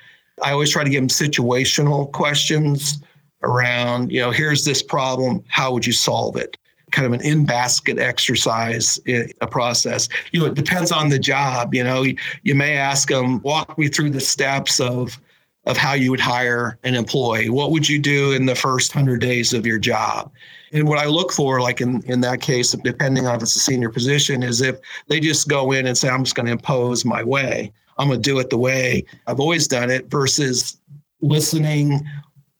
I 0.43 0.51
always 0.51 0.71
try 0.71 0.83
to 0.83 0.89
give 0.89 1.01
them 1.01 1.07
situational 1.07 2.11
questions 2.11 3.01
around, 3.43 4.11
you 4.11 4.19
know, 4.19 4.31
here's 4.31 4.65
this 4.65 4.81
problem. 4.81 5.43
How 5.47 5.71
would 5.71 5.85
you 5.85 5.93
solve 5.93 6.35
it? 6.35 6.57
Kind 6.95 7.05
of 7.07 7.11
an 7.11 7.21
in 7.21 7.45
basket 7.45 7.99
exercise, 7.99 8.97
eh, 9.05 9.27
a 9.41 9.47
process. 9.47 10.07
You 10.31 10.39
know, 10.39 10.45
it 10.45 10.53
depends 10.53 10.93
on 10.93 11.09
the 11.09 11.19
job. 11.19 11.75
You 11.75 11.83
know, 11.83 12.03
you, 12.03 12.15
you 12.43 12.55
may 12.55 12.77
ask 12.77 13.09
them, 13.09 13.41
walk 13.41 13.77
me 13.77 13.89
through 13.89 14.11
the 14.11 14.21
steps 14.21 14.79
of 14.79 15.19
of 15.65 15.77
how 15.77 15.93
you 15.93 16.11
would 16.11 16.19
hire 16.19 16.77
an 16.83 16.95
employee. 16.95 17.49
What 17.49 17.71
would 17.71 17.89
you 17.89 17.99
do 17.99 18.31
in 18.31 18.45
the 18.45 18.55
first 18.55 18.91
hundred 18.91 19.19
days 19.19 19.51
of 19.51 19.65
your 19.65 19.79
job? 19.79 20.31
And 20.71 20.87
what 20.87 20.99
I 20.99 21.05
look 21.05 21.31
for, 21.31 21.59
like 21.59 21.81
in, 21.81 22.03
in 22.03 22.21
that 22.21 22.39
case, 22.39 22.71
depending 22.71 23.25
on 23.27 23.35
if 23.35 23.41
it's 23.41 23.55
a 23.55 23.59
senior 23.59 23.89
position, 23.89 24.43
is 24.43 24.61
if 24.61 24.77
they 25.07 25.19
just 25.19 25.47
go 25.47 25.71
in 25.71 25.87
and 25.87 25.97
say, 25.97 26.07
I'm 26.07 26.23
just 26.23 26.35
going 26.35 26.45
to 26.45 26.51
impose 26.51 27.03
my 27.03 27.23
way. 27.23 27.73
I'm 27.97 28.09
going 28.09 28.21
to 28.21 28.29
do 28.29 28.39
it 28.39 28.49
the 28.49 28.57
way 28.57 29.05
I've 29.25 29.39
always 29.39 29.67
done 29.67 29.89
it 29.89 30.09
versus 30.09 30.77
listening, 31.21 32.05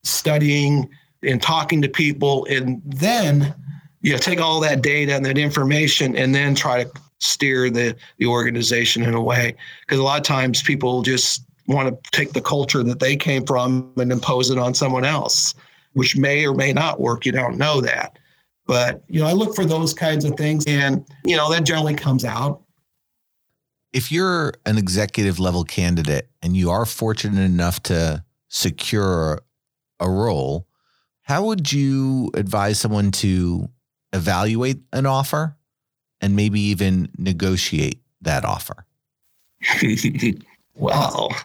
studying, 0.04 0.90
and 1.22 1.42
talking 1.42 1.82
to 1.82 1.90
people. 1.90 2.46
And 2.50 2.82
then, 2.86 3.54
you 4.06 4.12
know, 4.12 4.20
take 4.20 4.40
all 4.40 4.60
that 4.60 4.84
data 4.84 5.16
and 5.16 5.26
that 5.26 5.36
information 5.36 6.16
and 6.16 6.36
then 6.36 6.54
try 6.54 6.84
to 6.84 6.92
steer 7.18 7.72
the, 7.72 7.96
the 8.20 8.28
organization 8.28 9.02
in 9.02 9.16
a 9.16 9.22
way. 9.22 9.56
Because 9.82 9.98
a 9.98 10.04
lot 10.04 10.20
of 10.20 10.24
times 10.24 10.62
people 10.62 11.02
just 11.02 11.44
want 11.68 11.90
to 11.90 12.12
take 12.12 12.32
the 12.34 12.42
culture 12.42 12.84
that 12.84 13.00
they 13.00 13.16
came 13.16 13.44
from 13.48 13.92
and 13.98 14.12
impose 14.12 14.52
it 14.52 14.60
on 14.60 14.76
someone 14.76 15.06
else 15.06 15.56
which 15.94 16.16
may 16.16 16.46
or 16.46 16.54
may 16.54 16.72
not 16.72 17.00
work. 17.00 17.26
You 17.26 17.32
don't 17.32 17.58
know 17.58 17.82
that. 17.82 18.20
But, 18.68 19.02
you 19.08 19.22
know, 19.22 19.26
I 19.26 19.32
look 19.32 19.56
for 19.56 19.66
those 19.66 19.94
kinds 19.94 20.24
of 20.24 20.36
things 20.36 20.66
and, 20.68 21.04
you 21.24 21.36
know, 21.36 21.50
that 21.52 21.64
generally 21.64 21.96
comes 21.96 22.24
out. 22.24 22.62
If 23.92 24.12
you're 24.12 24.54
an 24.68 24.78
executive 24.78 25.40
level 25.40 25.64
candidate 25.64 26.30
and 26.44 26.56
you 26.56 26.70
are 26.70 26.86
fortunate 26.86 27.42
enough 27.42 27.82
to 27.84 28.24
secure 28.50 29.42
a 30.00 30.08
role, 30.08 30.68
how 31.22 31.46
would 31.46 31.74
you 31.74 32.30
advise 32.36 32.80
someone 32.80 33.10
to 33.12 33.70
evaluate 34.16 34.80
an 34.94 35.06
offer 35.06 35.58
and 36.22 36.36
maybe 36.36 36.60
even 36.60 37.10
negotiate 37.18 38.02
that 38.22 38.46
offer? 38.46 38.86
well, 40.76 41.36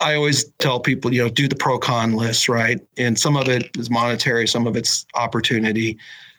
I 0.00 0.14
always 0.14 0.44
tell 0.58 0.80
people, 0.80 1.12
you 1.12 1.22
know, 1.22 1.28
do 1.28 1.48
the 1.48 1.56
pro 1.56 1.78
con 1.78 2.14
list, 2.14 2.48
right? 2.48 2.80
And 2.96 3.18
some 3.18 3.36
of 3.36 3.48
it 3.48 3.76
is 3.76 3.90
monetary, 3.90 4.46
some 4.46 4.66
of 4.66 4.76
it's 4.76 5.06
opportunity. 5.14 5.98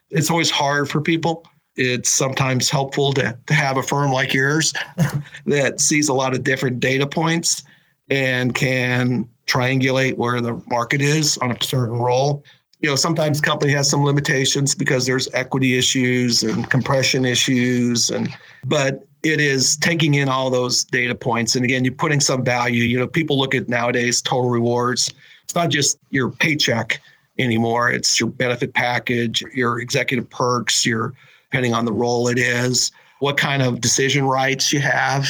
It's 0.09 0.29
always 0.29 0.51
hard 0.51 0.89
for 0.89 1.01
people. 1.01 1.45
It's 1.75 2.09
sometimes 2.09 2.69
helpful 2.69 3.13
to, 3.13 3.37
to 3.47 3.53
have 3.53 3.77
a 3.77 3.83
firm 3.83 4.11
like 4.11 4.33
yours 4.33 4.73
that 5.45 5.79
sees 5.79 6.07
a 6.09 6.13
lot 6.13 6.33
of 6.33 6.43
different 6.43 6.79
data 6.79 7.05
points 7.05 7.63
and 8.09 8.53
can 8.53 9.27
triangulate 9.47 10.15
where 10.17 10.41
the 10.41 10.61
market 10.67 11.01
is 11.01 11.37
on 11.39 11.51
a 11.51 11.63
certain 11.63 11.97
role. 11.97 12.43
You 12.81 12.89
know, 12.89 12.95
sometimes 12.95 13.41
company 13.41 13.71
has 13.71 13.89
some 13.89 14.03
limitations 14.03 14.75
because 14.75 15.05
there's 15.05 15.27
equity 15.33 15.77
issues 15.77 16.43
and 16.43 16.69
compression 16.69 17.25
issues 17.25 18.09
and 18.09 18.29
but 18.65 19.05
it 19.23 19.41
is 19.41 19.75
taking 19.77 20.13
in 20.15 20.29
all 20.29 20.51
those 20.51 20.83
data 20.83 21.15
points. 21.15 21.55
And 21.55 21.65
again, 21.65 21.83
you're 21.83 21.95
putting 21.95 22.19
some 22.19 22.43
value. 22.43 22.83
You 22.83 22.99
know, 22.99 23.07
people 23.07 23.39
look 23.39 23.55
at 23.55 23.67
nowadays 23.67 24.21
total 24.21 24.51
rewards. 24.51 25.11
It's 25.43 25.55
not 25.55 25.69
just 25.69 25.97
your 26.11 26.29
paycheck 26.29 27.01
anymore. 27.39 27.89
It's 27.89 28.19
your 28.19 28.29
benefit 28.29 28.73
package, 28.73 29.41
your 29.53 29.79
executive 29.79 30.29
perks, 30.29 30.85
your 30.85 31.13
depending 31.49 31.73
on 31.73 31.85
the 31.85 31.93
role 31.93 32.27
it 32.27 32.37
is, 32.37 32.91
what 33.19 33.37
kind 33.37 33.61
of 33.61 33.81
decision 33.81 34.25
rights 34.25 34.73
you 34.73 34.79
have, 34.79 35.25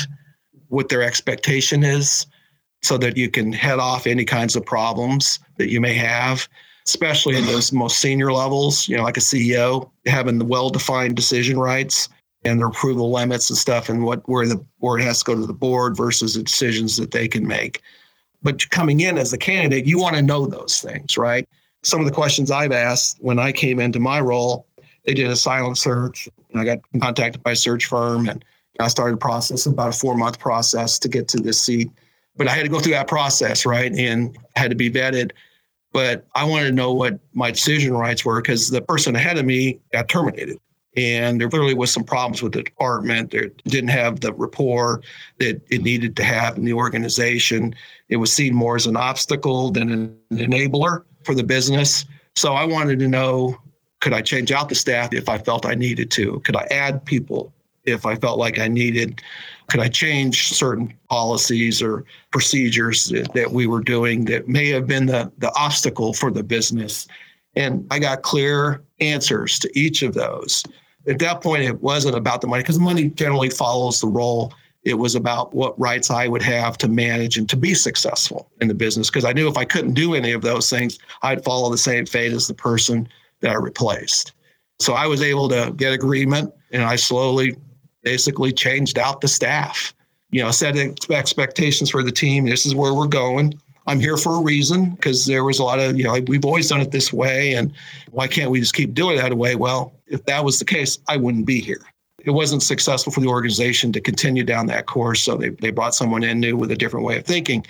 what 0.70 0.90
their 0.90 1.04
expectation 1.04 1.84
is, 1.84 2.26
so 2.82 2.98
that 2.98 3.16
you 3.16 3.30
can 3.30 3.52
head 3.54 3.80
off 3.80 4.08
any 4.08 4.26
kinds 4.26 4.56
of 4.56 4.66
problems 4.66 5.40
that 5.58 5.70
you 5.70 5.80
may 5.80 5.94
have, 5.94 6.48
especially 6.86 7.38
in 7.38 7.46
those 7.46 7.72
most 7.72 8.00
senior 8.00 8.32
levels, 8.32 8.88
you 8.88 8.96
know, 8.96 9.04
like 9.04 9.18
a 9.18 9.22
CEO, 9.22 9.90
having 10.06 10.38
the 10.38 10.46
well-defined 10.46 11.16
decision 11.16 11.58
rights 11.58 12.10
and 12.44 12.60
their 12.60 12.68
approval 12.68 13.12
limits 13.12 13.50
and 13.50 13.58
stuff 13.58 13.90
and 13.90 14.04
what 14.04 14.28
where 14.30 14.48
the 14.48 14.64
it 14.82 15.02
has 15.02 15.20
to 15.20 15.26
go 15.26 15.36
to 15.36 15.48
the 15.48 15.54
board 15.54 15.98
versus 15.98 16.36
the 16.36 16.44
decisions 16.44 16.96
that 16.98 17.12
they 17.12 17.28
can 17.28 17.46
make. 17.46 17.82
But 18.44 18.70
coming 18.70 19.00
in 19.00 19.18
as 19.18 19.34
a 19.34 19.38
candidate, 19.38 19.86
you 19.86 20.00
want 20.00 20.16
to 20.16 20.22
know 20.22 20.46
those 20.46 20.80
things, 20.80 21.18
right? 21.18 21.50
Some 21.82 22.00
of 22.00 22.06
the 22.06 22.12
questions 22.12 22.52
I've 22.52 22.72
asked 22.72 23.18
when 23.20 23.40
I 23.40 23.52
came 23.52 23.80
into 23.80 24.00
my 24.00 24.22
role, 24.22 24.68
they 25.06 25.16
did 25.16 25.32
a 25.32 25.36
silent 25.36 25.80
search. 25.80 26.30
And 26.52 26.62
I 26.62 26.66
got 26.66 26.80
contacted 27.02 27.42
by 27.42 27.52
a 27.52 27.56
search 27.56 27.86
firm 27.86 28.30
and 28.30 28.46
I 28.80 28.88
started 28.88 29.16
a 29.16 29.18
process, 29.18 29.66
about 29.66 29.90
a 29.90 29.92
four 29.98 30.16
month 30.16 30.40
process 30.40 31.00
to 31.00 31.10
get 31.10 31.28
to 31.30 31.38
this 31.38 31.60
seat. 31.60 31.90
But 32.38 32.48
I 32.48 32.52
had 32.52 32.64
to 32.64 32.70
go 32.70 32.80
through 32.80 32.94
that 32.94 33.08
process, 33.08 33.66
right? 33.66 33.92
And 33.92 34.38
had 34.56 34.70
to 34.70 34.76
be 34.76 34.92
vetted. 34.92 35.32
But 35.96 36.28
I 36.36 36.44
wanted 36.44 36.66
to 36.66 36.72
know 36.74 36.92
what 36.92 37.22
my 37.34 37.52
decision 37.52 37.94
rights 37.94 38.26
were 38.26 38.42
because 38.42 38.70
the 38.70 38.82
person 38.82 39.16
ahead 39.16 39.38
of 39.38 39.46
me 39.46 39.80
got 39.94 40.10
terminated 40.10 40.60
and 40.98 41.40
there 41.40 41.48
clearly 41.48 41.74
was 41.74 41.90
some 41.90 42.04
problems 42.04 42.44
with 42.44 42.52
the 42.52 42.64
department. 42.64 43.34
It 43.34 43.64
didn't 43.64 43.92
have 43.92 44.20
the 44.20 44.34
rapport 44.34 45.04
that 45.40 45.62
it 45.70 45.84
needed 45.84 46.18
to 46.18 46.24
have 46.26 46.58
in 46.58 46.66
the 46.66 46.74
organization. 46.74 47.74
It 48.10 48.18
was 48.18 48.34
seen 48.34 48.54
more 48.54 48.76
as 48.76 48.88
an 48.88 48.98
obstacle 48.98 49.72
than 49.72 49.90
an 49.90 50.18
enabler 50.34 51.06
for 51.24 51.34
the 51.34 51.46
business. 51.46 52.04
So 52.36 52.56
I 52.56 52.66
wanted 52.66 53.00
to 53.00 53.08
know 53.08 53.58
could 54.02 54.12
I 54.12 54.22
change 54.22 54.52
out 54.52 54.68
the 54.68 54.76
staff 54.76 55.14
if 55.14 55.30
I 55.30 55.38
felt 55.38 55.66
I 55.66 55.76
needed 55.76 56.12
to? 56.12 56.42
Could 56.42 56.58
I 56.58 56.68
add 56.72 57.06
people 57.06 57.54
if 57.86 58.06
I 58.06 58.18
felt 58.18 58.38
like 58.38 58.60
I 58.60 58.68
needed? 58.68 59.22
Could 59.68 59.80
I 59.80 59.88
change 59.88 60.54
certain 60.54 60.94
policies 61.10 61.82
or 61.82 62.06
procedures 62.32 63.06
that, 63.10 63.34
that 63.34 63.52
we 63.52 63.68
were 63.68 63.82
doing 63.82 64.26
that 64.26 64.48
may 64.48 64.70
have 64.70 64.88
been 64.88 65.08
the, 65.08 65.32
the 65.40 65.52
obstacle 65.56 66.14
for 66.14 66.32
the 66.32 66.44
business? 66.44 67.08
And 67.56 67.88
I 67.90 68.00
got 68.00 68.22
clear 68.22 68.84
answers 69.00 69.60
to 69.60 69.80
each 69.80 70.04
of 70.04 70.14
those. 70.14 70.64
At 71.08 71.20
that 71.20 71.42
point, 71.42 71.64
it 71.64 71.82
wasn't 71.82 72.16
about 72.16 72.42
the 72.42 72.48
money 72.48 72.64
because 72.64 72.80
money 72.80 73.10
generally 73.10 73.50
follows 73.50 74.02
the 74.02 74.08
role. 74.08 74.54
It 74.84 74.96
was 74.96 75.16
about 75.16 75.54
what 75.54 75.80
rights 75.80 76.12
I 76.12 76.28
would 76.28 76.44
have 76.44 76.78
to 76.80 76.88
manage 76.88 77.38
and 77.38 77.50
to 77.50 77.58
be 77.58 77.74
successful 77.74 78.50
in 78.62 78.68
the 78.68 78.74
business. 78.74 79.10
Because 79.10 79.26
I 79.26 79.34
knew 79.34 79.48
if 79.48 79.58
I 79.58 79.66
couldn't 79.66 79.94
do 79.94 80.14
any 80.14 80.32
of 80.32 80.42
those 80.42 80.70
things, 80.70 81.00
I'd 81.22 81.44
follow 81.44 81.72
the 81.72 81.78
same 81.78 82.06
fate 82.06 82.34
as 82.34 82.48
the 82.48 82.54
person 82.54 83.08
that 83.42 83.52
I 83.52 83.56
replaced. 83.56 84.34
So 84.80 84.94
I 84.94 85.08
was 85.08 85.22
able 85.22 85.50
to 85.50 85.74
get 85.76 85.94
agreement 85.94 86.54
and 86.72 86.84
I 86.84 86.98
slowly 86.98 87.56
basically 88.06 88.54
changed 88.54 88.98
out 88.98 89.20
the 89.20 89.28
staff. 89.28 89.94
You 90.32 90.44
know, 90.44 90.52
set 90.52 90.78
expectations 91.10 91.90
for 91.90 92.04
the 92.04 92.12
team. 92.12 92.46
This 92.46 92.66
is 92.66 92.74
where 92.74 92.94
we're 92.94 93.08
going. 93.08 93.54
I'm 93.88 94.00
here 94.00 94.18
for 94.18 94.38
a 94.38 94.42
reason 94.42 94.92
because 94.92 95.26
there 95.26 95.44
was 95.44 95.60
a 95.60 95.64
lot 95.64 95.80
of, 95.80 95.98
you 95.98 96.06
know, 96.06 96.20
we've 96.28 96.46
always 96.46 96.70
done 96.70 96.82
it 96.82 96.92
this 96.92 97.14
way. 97.14 97.54
And 97.54 97.74
why 98.12 98.28
can't 98.28 98.50
we 98.50 98.60
just 98.60 98.74
keep 98.74 98.94
doing 98.94 99.18
it 99.18 99.22
that 99.22 99.34
way? 99.38 99.56
Well, 99.56 99.94
if 100.08 100.26
that 100.26 100.44
was 100.44 100.58
the 100.58 100.66
case, 100.66 100.98
I 101.08 101.18
wouldn't 101.18 101.46
be 101.46 101.62
here. 101.62 101.82
It 102.24 102.32
wasn't 102.32 102.64
successful 102.64 103.14
for 103.14 103.20
the 103.20 103.28
organization 103.28 103.92
to 103.94 104.02
continue 104.02 104.44
down 104.44 104.66
that 104.68 104.88
course. 104.88 105.22
So 105.22 105.38
they, 105.38 105.50
they 105.50 105.70
brought 105.70 105.94
someone 105.94 106.24
in 106.24 106.40
new 106.40 106.58
with 106.58 106.72
a 106.72 106.76
different 106.76 107.06
way 107.06 107.18
of 107.18 107.26
thinking. 107.26 107.66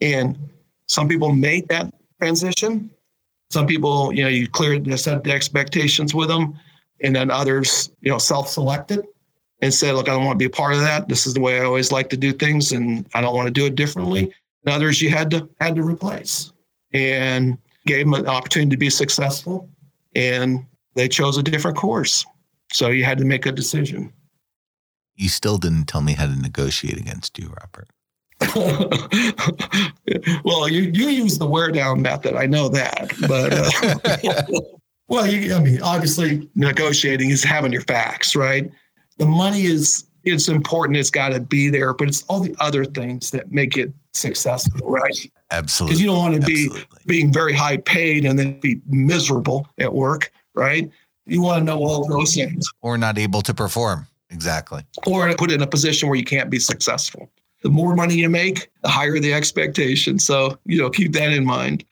And 0.00 0.38
some 0.86 1.08
people 1.08 1.32
made 1.32 1.66
that 1.68 1.92
transition. 2.20 2.90
Some 3.50 3.66
people, 3.66 4.12
you 4.12 4.22
know, 4.22 4.28
you 4.28 4.48
clear 4.48 4.80
set 4.96 5.24
the 5.24 5.32
expectations 5.32 6.14
with 6.14 6.28
them, 6.28 6.58
and 7.02 7.14
then 7.14 7.30
others, 7.30 7.90
you 8.00 8.10
know, 8.10 8.18
self-selected 8.18 9.04
and 9.60 9.72
said, 9.72 9.94
"Look, 9.94 10.08
I 10.08 10.12
don't 10.12 10.24
want 10.24 10.38
to 10.38 10.42
be 10.42 10.46
a 10.46 10.56
part 10.56 10.74
of 10.74 10.80
that. 10.80 11.08
This 11.08 11.26
is 11.26 11.34
the 11.34 11.40
way 11.40 11.60
I 11.60 11.64
always 11.64 11.92
like 11.92 12.10
to 12.10 12.16
do 12.16 12.32
things, 12.32 12.72
and 12.72 13.06
I 13.14 13.20
don't 13.20 13.34
want 13.34 13.46
to 13.46 13.52
do 13.52 13.66
it 13.66 13.74
differently." 13.74 14.32
And 14.64 14.74
others 14.74 15.00
you 15.00 15.10
had 15.10 15.30
to 15.30 15.48
had 15.60 15.76
to 15.76 15.82
replace, 15.82 16.52
and 16.92 17.58
gave 17.86 18.04
them 18.04 18.14
an 18.14 18.26
opportunity 18.26 18.70
to 18.70 18.76
be 18.76 18.90
successful, 18.90 19.68
and 20.14 20.64
they 20.94 21.08
chose 21.08 21.38
a 21.38 21.42
different 21.42 21.76
course. 21.76 22.24
So 22.72 22.88
you 22.88 23.04
had 23.04 23.18
to 23.18 23.24
make 23.24 23.46
a 23.46 23.52
decision. 23.52 24.12
You 25.14 25.28
still 25.28 25.56
didn't 25.56 25.86
tell 25.86 26.02
me 26.02 26.12
how 26.12 26.26
to 26.26 26.36
negotiate 26.36 26.98
against 26.98 27.38
you, 27.38 27.48
Robert. 27.48 27.88
well, 30.44 30.68
you 30.68 30.90
you 30.92 31.08
use 31.08 31.38
the 31.38 31.46
wear 31.46 31.70
down 31.70 32.02
method. 32.02 32.34
I 32.34 32.44
know 32.44 32.68
that, 32.68 33.12
but 33.26 33.54
uh, 33.54 34.42
well, 35.08 35.26
you, 35.26 35.54
I 35.54 35.60
mean, 35.60 35.80
obviously, 35.80 36.46
negotiating 36.54 37.30
is 37.30 37.42
having 37.42 37.72
your 37.72 37.80
facts 37.82 38.36
right. 38.36 38.70
The 39.18 39.26
money 39.26 39.64
is 39.64 40.04
it's 40.24 40.48
important. 40.48 40.98
It's 40.98 41.10
got 41.10 41.30
to 41.30 41.40
be 41.40 41.68
there, 41.70 41.94
but 41.94 42.08
it's 42.08 42.22
all 42.24 42.40
the 42.40 42.54
other 42.58 42.84
things 42.84 43.30
that 43.30 43.52
make 43.52 43.76
it 43.76 43.92
successful, 44.12 44.88
right? 44.88 45.30
Absolutely. 45.52 45.92
Because 45.92 46.00
you 46.00 46.06
don't 46.08 46.18
want 46.18 46.34
to 46.34 46.46
be 46.46 46.68
being 47.06 47.32
very 47.32 47.52
high 47.52 47.76
paid 47.76 48.24
and 48.24 48.38
then 48.38 48.58
be 48.58 48.80
miserable 48.86 49.68
at 49.78 49.92
work, 49.92 50.32
right? 50.54 50.90
You 51.26 51.42
want 51.42 51.60
to 51.60 51.64
know 51.64 51.78
all 51.78 52.06
those 52.08 52.34
things, 52.34 52.68
or 52.82 52.98
not 52.98 53.18
able 53.18 53.42
to 53.42 53.54
perform 53.54 54.06
exactly, 54.30 54.84
or 55.06 55.32
put 55.34 55.50
in 55.50 55.62
a 55.62 55.66
position 55.66 56.08
where 56.08 56.18
you 56.18 56.24
can't 56.24 56.50
be 56.50 56.58
successful 56.58 57.30
the 57.62 57.70
more 57.70 57.96
money 57.96 58.14
you 58.14 58.28
make, 58.28 58.70
the 58.82 58.88
higher 58.88 59.18
the 59.18 59.32
expectation. 59.32 60.20
So, 60.20 60.58
you 60.64 60.78
know, 60.80 60.88
keep 60.88 61.12
that 61.12 61.32
in 61.32 61.44
mind. 61.44 61.84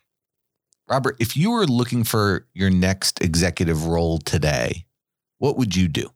Robert, 0.89 1.17
if 1.19 1.37
you 1.37 1.51
were 1.51 1.67
looking 1.67 2.05
for 2.05 2.47
your 2.55 2.71
next 2.71 3.21
executive 3.21 3.87
role 3.87 4.19
today, 4.19 4.85
what 5.39 5.57
would 5.57 5.75
you 5.75 5.89
do? 5.89 6.11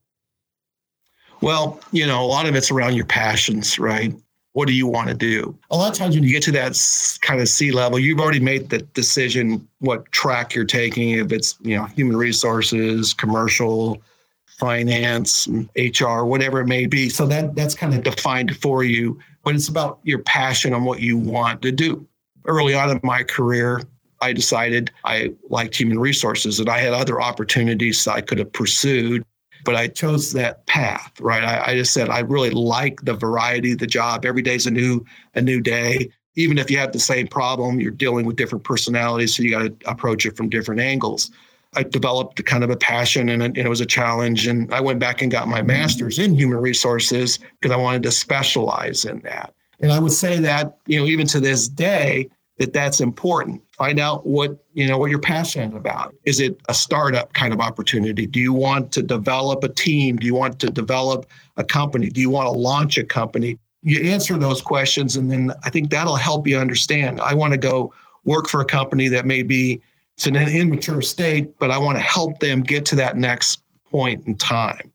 Well, 1.40 1.80
you 1.92 2.06
know, 2.06 2.24
a 2.24 2.26
lot 2.26 2.46
of 2.46 2.54
it's 2.54 2.70
around 2.70 2.94
your 2.94 3.04
passions, 3.04 3.78
right? 3.78 4.14
What 4.52 4.66
do 4.66 4.74
you 4.74 4.86
want 4.86 5.08
to 5.08 5.14
do? 5.14 5.56
A 5.70 5.76
lot 5.76 5.92
of 5.92 5.96
times 5.96 6.14
when 6.14 6.24
you 6.24 6.32
get 6.32 6.42
to 6.44 6.52
that 6.52 6.76
kind 7.20 7.40
of 7.40 7.48
C 7.48 7.70
level, 7.70 7.98
you've 7.98 8.18
already 8.18 8.40
made 8.40 8.70
the 8.70 8.78
decision 8.78 9.66
what 9.78 10.10
track 10.10 10.54
you're 10.54 10.64
taking, 10.64 11.10
if 11.10 11.30
it's, 11.30 11.56
you 11.60 11.76
know, 11.76 11.84
human 11.84 12.16
resources, 12.16 13.14
commercial, 13.14 14.02
finance, 14.46 15.46
HR, 15.76 16.24
whatever 16.24 16.60
it 16.60 16.66
may 16.66 16.86
be. 16.86 17.08
So 17.08 17.26
that 17.26 17.54
that's 17.54 17.74
kind 17.74 17.94
of 17.94 18.02
defined 18.02 18.56
for 18.56 18.82
you 18.82 19.20
but 19.48 19.54
it's 19.54 19.68
about 19.68 19.98
your 20.02 20.18
passion 20.18 20.74
on 20.74 20.84
what 20.84 21.00
you 21.00 21.16
want 21.16 21.62
to 21.62 21.72
do. 21.72 22.06
Early 22.44 22.74
on 22.74 22.90
in 22.90 23.00
my 23.02 23.22
career, 23.22 23.80
I 24.20 24.34
decided 24.34 24.90
I 25.04 25.32
liked 25.48 25.74
human 25.74 25.98
resources 25.98 26.60
and 26.60 26.68
I 26.68 26.80
had 26.80 26.92
other 26.92 27.18
opportunities 27.18 28.06
I 28.06 28.20
could 28.20 28.36
have 28.40 28.52
pursued, 28.52 29.24
but 29.68 29.76
I 29.76 29.88
chose 29.88 30.32
that 30.32 30.64
path, 30.64 31.20
right? 31.20 31.44
I, 31.44 31.72
I 31.72 31.74
just 31.74 31.92
said 31.92 32.08
I 32.08 32.20
really 32.20 32.48
like 32.48 33.02
the 33.02 33.12
variety 33.12 33.72
of 33.72 33.78
the 33.80 33.86
job. 33.86 34.24
Every 34.24 34.40
day's 34.40 34.66
a 34.66 34.70
new 34.70 35.04
a 35.34 35.42
new 35.42 35.60
day. 35.60 36.08
Even 36.36 36.56
if 36.56 36.70
you 36.70 36.78
have 36.78 36.92
the 36.92 36.98
same 36.98 37.26
problem, 37.26 37.78
you're 37.78 37.90
dealing 37.90 38.24
with 38.24 38.36
different 38.36 38.64
personalities, 38.64 39.36
so 39.36 39.42
you 39.42 39.50
got 39.50 39.64
to 39.64 39.90
approach 39.90 40.24
it 40.24 40.38
from 40.38 40.48
different 40.48 40.80
angles. 40.80 41.30
I 41.76 41.82
developed 41.82 42.42
kind 42.46 42.64
of 42.64 42.70
a 42.70 42.78
passion 42.78 43.28
and 43.28 43.58
it, 43.58 43.68
was 43.68 43.82
a 43.82 43.86
challenge. 43.86 44.46
And 44.46 44.72
I 44.72 44.80
went 44.80 45.00
back 45.00 45.20
and 45.20 45.30
got 45.30 45.48
my 45.48 45.60
master's 45.60 46.18
in 46.18 46.34
human 46.34 46.56
resources 46.62 47.38
because 47.60 47.70
I 47.70 47.76
wanted 47.76 48.04
to 48.04 48.10
specialize 48.10 49.04
in 49.04 49.18
that. 49.18 49.52
And 49.80 49.92
I 49.92 49.98
would 49.98 50.12
say 50.12 50.38
that, 50.38 50.78
you 50.86 50.98
know, 50.98 51.04
even 51.04 51.26
to 51.26 51.40
this 51.40 51.68
day, 51.68 52.30
that 52.58 52.72
that's 52.72 53.00
important. 53.00 53.62
Find 53.72 53.98
out 53.98 54.26
what, 54.26 54.64
you 54.74 54.86
know, 54.86 54.98
what 54.98 55.10
you're 55.10 55.20
passionate 55.20 55.76
about. 55.76 56.14
Is 56.24 56.40
it 56.40 56.60
a 56.68 56.74
startup 56.74 57.32
kind 57.32 57.52
of 57.52 57.60
opportunity? 57.60 58.26
Do 58.26 58.40
you 58.40 58.52
want 58.52 58.92
to 58.92 59.02
develop 59.02 59.62
a 59.64 59.68
team? 59.68 60.16
Do 60.16 60.26
you 60.26 60.34
want 60.34 60.58
to 60.60 60.70
develop 60.70 61.26
a 61.56 61.64
company? 61.64 62.10
Do 62.10 62.20
you 62.20 62.30
want 62.30 62.46
to 62.46 62.52
launch 62.52 62.98
a 62.98 63.04
company? 63.04 63.58
You 63.82 64.10
answer 64.10 64.36
those 64.36 64.60
questions 64.60 65.16
and 65.16 65.30
then 65.30 65.52
I 65.64 65.70
think 65.70 65.90
that'll 65.90 66.16
help 66.16 66.46
you 66.46 66.58
understand. 66.58 67.20
I 67.20 67.34
want 67.34 67.52
to 67.52 67.58
go 67.58 67.92
work 68.24 68.48
for 68.48 68.60
a 68.60 68.64
company 68.64 69.08
that 69.08 69.24
may 69.24 69.42
be 69.42 69.80
it's 70.16 70.26
in 70.26 70.34
an 70.34 70.48
immature 70.48 71.00
state, 71.00 71.56
but 71.60 71.70
I 71.70 71.78
want 71.78 71.96
to 71.96 72.02
help 72.02 72.40
them 72.40 72.64
get 72.64 72.84
to 72.86 72.96
that 72.96 73.16
next 73.16 73.62
point 73.88 74.26
in 74.26 74.34
time. 74.34 74.92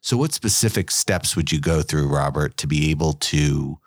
So, 0.00 0.16
what 0.16 0.32
specific 0.32 0.90
steps 0.90 1.36
would 1.36 1.52
you 1.52 1.60
go 1.60 1.82
through, 1.82 2.08
Robert, 2.08 2.56
to 2.56 2.66
be 2.66 2.90
able 2.90 3.12
to 3.12 3.78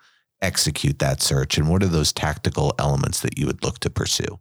execute 0.42 0.98
that 0.98 1.22
search? 1.22 1.58
And 1.58 1.68
what 1.68 1.82
are 1.82 1.88
those 1.88 2.12
tactical 2.12 2.74
elements 2.78 3.20
that 3.20 3.38
you 3.38 3.46
would 3.46 3.62
look 3.62 3.78
to 3.80 3.90
pursue? 3.90 4.38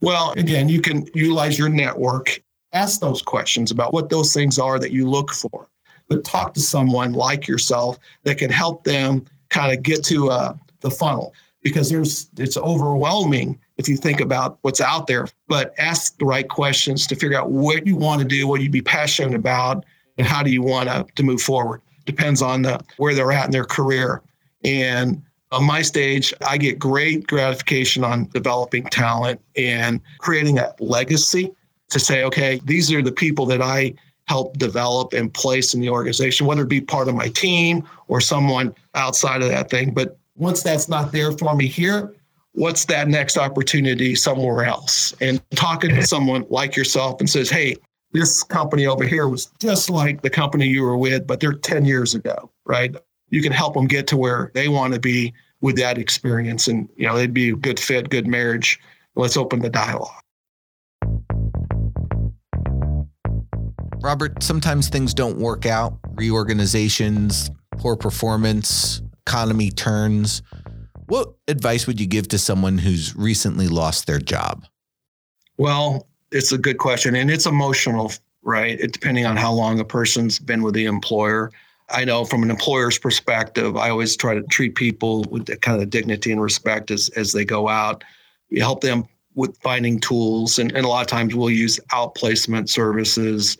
Well, 0.00 0.32
again, 0.32 0.68
you 0.68 0.80
can 0.80 1.08
utilize 1.14 1.58
your 1.58 1.68
network, 1.68 2.42
ask 2.72 3.00
those 3.00 3.22
questions 3.22 3.70
about 3.70 3.92
what 3.92 4.10
those 4.10 4.32
things 4.32 4.58
are 4.58 4.78
that 4.78 4.92
you 4.92 5.08
look 5.08 5.32
for, 5.32 5.68
but 6.08 6.24
talk 6.24 6.54
to 6.54 6.60
someone 6.60 7.12
like 7.12 7.48
yourself 7.48 7.98
that 8.22 8.38
can 8.38 8.50
help 8.50 8.84
them 8.84 9.24
kind 9.48 9.76
of 9.76 9.82
get 9.82 10.04
to 10.04 10.30
uh, 10.30 10.54
the 10.80 10.90
funnel 10.90 11.34
because 11.62 11.90
there's 11.90 12.30
it's 12.38 12.56
overwhelming 12.56 13.58
if 13.76 13.88
you 13.88 13.96
think 13.96 14.20
about 14.20 14.58
what's 14.62 14.80
out 14.80 15.06
there, 15.06 15.28
but 15.46 15.74
ask 15.78 16.18
the 16.18 16.24
right 16.24 16.48
questions 16.48 17.06
to 17.06 17.14
figure 17.14 17.38
out 17.38 17.50
what 17.50 17.86
you 17.86 17.96
want 17.96 18.20
to 18.20 18.26
do, 18.26 18.46
what 18.46 18.60
you'd 18.60 18.72
be 18.72 18.82
passionate 18.82 19.34
about, 19.34 19.84
and 20.18 20.26
how 20.26 20.42
do 20.42 20.50
you 20.50 20.62
want 20.62 20.88
to, 20.88 21.06
to 21.14 21.22
move 21.22 21.40
forward. 21.40 21.80
Depends 22.04 22.42
on 22.42 22.62
the, 22.62 22.80
where 22.96 23.14
they're 23.14 23.32
at 23.32 23.46
in 23.46 23.50
their 23.52 23.64
career. 23.64 24.22
And 24.64 25.22
on 25.50 25.64
my 25.64 25.82
stage, 25.82 26.34
I 26.46 26.58
get 26.58 26.78
great 26.78 27.26
gratification 27.26 28.04
on 28.04 28.28
developing 28.28 28.84
talent 28.84 29.40
and 29.56 30.00
creating 30.18 30.58
a 30.58 30.74
legacy 30.78 31.52
to 31.90 31.98
say, 31.98 32.24
okay, 32.24 32.60
these 32.64 32.92
are 32.92 33.02
the 33.02 33.12
people 33.12 33.46
that 33.46 33.62
I 33.62 33.94
help 34.26 34.58
develop 34.58 35.14
and 35.14 35.32
place 35.32 35.72
in 35.72 35.80
the 35.80 35.88
organization, 35.88 36.46
whether 36.46 36.62
it 36.62 36.68
be 36.68 36.82
part 36.82 37.08
of 37.08 37.14
my 37.14 37.28
team 37.28 37.88
or 38.08 38.20
someone 38.20 38.74
outside 38.94 39.40
of 39.40 39.48
that 39.48 39.70
thing. 39.70 39.94
But 39.94 40.18
once 40.36 40.62
that's 40.62 40.88
not 40.88 41.12
there 41.12 41.32
for 41.32 41.56
me 41.56 41.66
here, 41.66 42.14
what's 42.52 42.84
that 42.86 43.08
next 43.08 43.38
opportunity 43.38 44.14
somewhere 44.14 44.64
else? 44.64 45.14
And 45.20 45.42
talking 45.52 45.94
to 45.94 46.06
someone 46.06 46.44
like 46.50 46.76
yourself 46.76 47.20
and 47.20 47.30
says, 47.30 47.48
hey, 47.48 47.76
this 48.12 48.42
company 48.42 48.86
over 48.86 49.04
here 49.06 49.28
was 49.28 49.46
just 49.60 49.88
like 49.88 50.22
the 50.22 50.30
company 50.30 50.66
you 50.66 50.82
were 50.82 50.96
with, 50.96 51.26
but 51.26 51.40
they're 51.40 51.52
10 51.52 51.84
years 51.84 52.14
ago, 52.14 52.50
right? 52.66 52.94
You 53.30 53.42
can 53.42 53.52
help 53.52 53.74
them 53.74 53.86
get 53.86 54.06
to 54.08 54.16
where 54.16 54.50
they 54.54 54.68
want 54.68 54.94
to 54.94 55.00
be 55.00 55.34
with 55.60 55.76
that 55.76 55.98
experience. 55.98 56.68
And, 56.68 56.88
you 56.96 57.06
know, 57.06 57.16
they'd 57.16 57.34
be 57.34 57.50
a 57.50 57.56
good 57.56 57.78
fit, 57.80 58.10
good 58.10 58.26
marriage. 58.26 58.78
Let's 59.16 59.36
open 59.36 59.60
the 59.60 59.70
dialogue. 59.70 60.22
Robert, 64.00 64.42
sometimes 64.42 64.88
things 64.88 65.12
don't 65.12 65.38
work 65.38 65.66
out, 65.66 65.98
reorganizations, 66.14 67.50
poor 67.78 67.96
performance, 67.96 69.02
economy 69.26 69.70
turns. 69.70 70.42
What 71.06 71.34
advice 71.48 71.86
would 71.86 72.00
you 72.00 72.06
give 72.06 72.28
to 72.28 72.38
someone 72.38 72.78
who's 72.78 73.16
recently 73.16 73.66
lost 73.66 74.06
their 74.06 74.18
job? 74.18 74.64
Well, 75.56 76.06
it's 76.30 76.52
a 76.52 76.58
good 76.58 76.78
question 76.78 77.16
and 77.16 77.30
it's 77.30 77.46
emotional, 77.46 78.12
right? 78.42 78.78
It, 78.78 78.92
depending 78.92 79.26
on 79.26 79.36
how 79.36 79.52
long 79.52 79.80
a 79.80 79.84
person's 79.84 80.38
been 80.38 80.62
with 80.62 80.74
the 80.74 80.84
employer. 80.84 81.50
I 81.90 82.04
know 82.04 82.24
from 82.24 82.42
an 82.42 82.50
employer's 82.50 82.98
perspective, 82.98 83.76
I 83.76 83.90
always 83.90 84.16
try 84.16 84.34
to 84.34 84.42
treat 84.42 84.74
people 84.74 85.24
with 85.30 85.46
the 85.46 85.56
kind 85.56 85.80
of 85.80 85.90
dignity 85.90 86.32
and 86.32 86.40
respect 86.40 86.90
as, 86.90 87.08
as 87.10 87.32
they 87.32 87.44
go 87.44 87.68
out. 87.68 88.04
We 88.50 88.58
help 88.58 88.82
them 88.82 89.06
with 89.34 89.56
finding 89.58 90.00
tools, 90.00 90.58
and, 90.58 90.72
and 90.72 90.84
a 90.84 90.88
lot 90.88 91.00
of 91.00 91.06
times 91.06 91.34
we'll 91.34 91.50
use 91.50 91.78
outplacement 91.92 92.68
services 92.68 93.56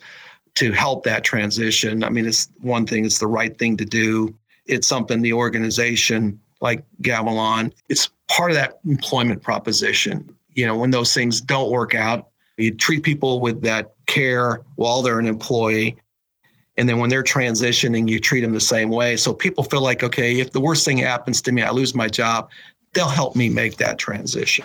to 0.55 0.71
help 0.71 1.03
that 1.05 1.23
transition. 1.23 2.03
I 2.03 2.09
mean, 2.09 2.25
it's 2.25 2.49
one 2.59 2.85
thing, 2.85 3.05
it's 3.05 3.19
the 3.19 3.27
right 3.27 3.57
thing 3.57 3.77
to 3.77 3.85
do. 3.85 4.35
It's 4.65 4.87
something 4.87 5.21
the 5.21 5.33
organization 5.33 6.39
like 6.61 6.83
Gavilon, 7.01 7.71
it's 7.87 8.09
part 8.27 8.51
of 8.51 8.55
that 8.55 8.79
employment 8.85 9.41
proposition. 9.41 10.35
You 10.53 10.65
know, 10.65 10.75
when 10.75 10.91
those 10.91 11.13
things 11.13 11.41
don't 11.41 11.71
work 11.71 11.95
out, 11.95 12.29
you 12.57 12.73
treat 12.75 13.03
people 13.03 13.39
with 13.39 13.61
that 13.61 13.93
care 14.07 14.61
while 14.75 15.01
they're 15.01 15.19
an 15.19 15.27
employee. 15.27 15.97
And 16.79 16.87
then 16.87 16.97
when 16.97 17.09
they're 17.09 17.23
transitioning, 17.23 18.07
you 18.07 18.21
treat 18.21 18.39
them 18.39 18.53
the 18.53 18.61
same 18.61 18.89
way. 18.89 19.17
So 19.17 19.33
people 19.33 19.65
feel 19.65 19.81
like, 19.81 20.01
okay, 20.01 20.39
if 20.39 20.53
the 20.53 20.61
worst 20.61 20.85
thing 20.85 20.97
happens 20.97 21.41
to 21.41 21.51
me, 21.51 21.61
I 21.61 21.71
lose 21.71 21.93
my 21.93 22.07
job, 22.07 22.49
they'll 22.93 23.09
help 23.09 23.35
me 23.35 23.49
make 23.49 23.75
that 23.77 23.97
transition. 23.97 24.63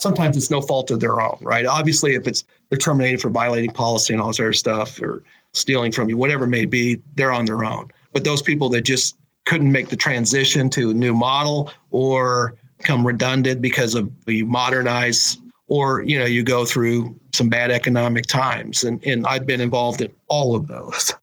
Sometimes 0.00 0.36
it's 0.36 0.50
no 0.50 0.60
fault 0.60 0.90
of 0.90 0.98
their 0.98 1.20
own, 1.20 1.38
right? 1.40 1.64
Obviously, 1.64 2.16
if 2.16 2.26
it's 2.26 2.42
they're 2.68 2.78
terminated 2.78 3.20
for 3.20 3.30
violating 3.30 3.70
policy 3.70 4.12
and 4.12 4.20
all 4.20 4.26
this 4.26 4.40
other 4.40 4.52
stuff 4.52 5.00
or 5.00 5.22
stealing 5.52 5.92
from 5.92 6.08
you, 6.08 6.16
whatever 6.16 6.46
it 6.46 6.48
may 6.48 6.64
be, 6.64 7.00
they're 7.14 7.30
on 7.30 7.44
their 7.44 7.64
own. 7.64 7.92
But 8.12 8.24
those 8.24 8.42
people 8.42 8.68
that 8.70 8.80
just 8.80 9.16
couldn't 9.44 9.70
make 9.70 9.88
the 9.88 9.96
transition 9.96 10.68
to 10.70 10.90
a 10.90 10.94
new 10.94 11.14
model 11.14 11.70
or 11.92 12.56
become 12.78 13.06
redundant 13.06 13.62
because 13.62 13.94
of 13.94 14.10
you 14.26 14.46
modernize 14.46 15.38
or 15.68 16.02
you 16.02 16.18
know 16.18 16.24
you 16.24 16.42
go 16.42 16.64
through 16.64 17.16
some 17.32 17.48
bad 17.48 17.70
economic 17.70 18.26
times 18.26 18.82
and, 18.82 19.02
and 19.06 19.24
i've 19.26 19.46
been 19.46 19.60
involved 19.60 20.00
in 20.00 20.12
all 20.26 20.56
of 20.56 20.66
those 20.66 21.14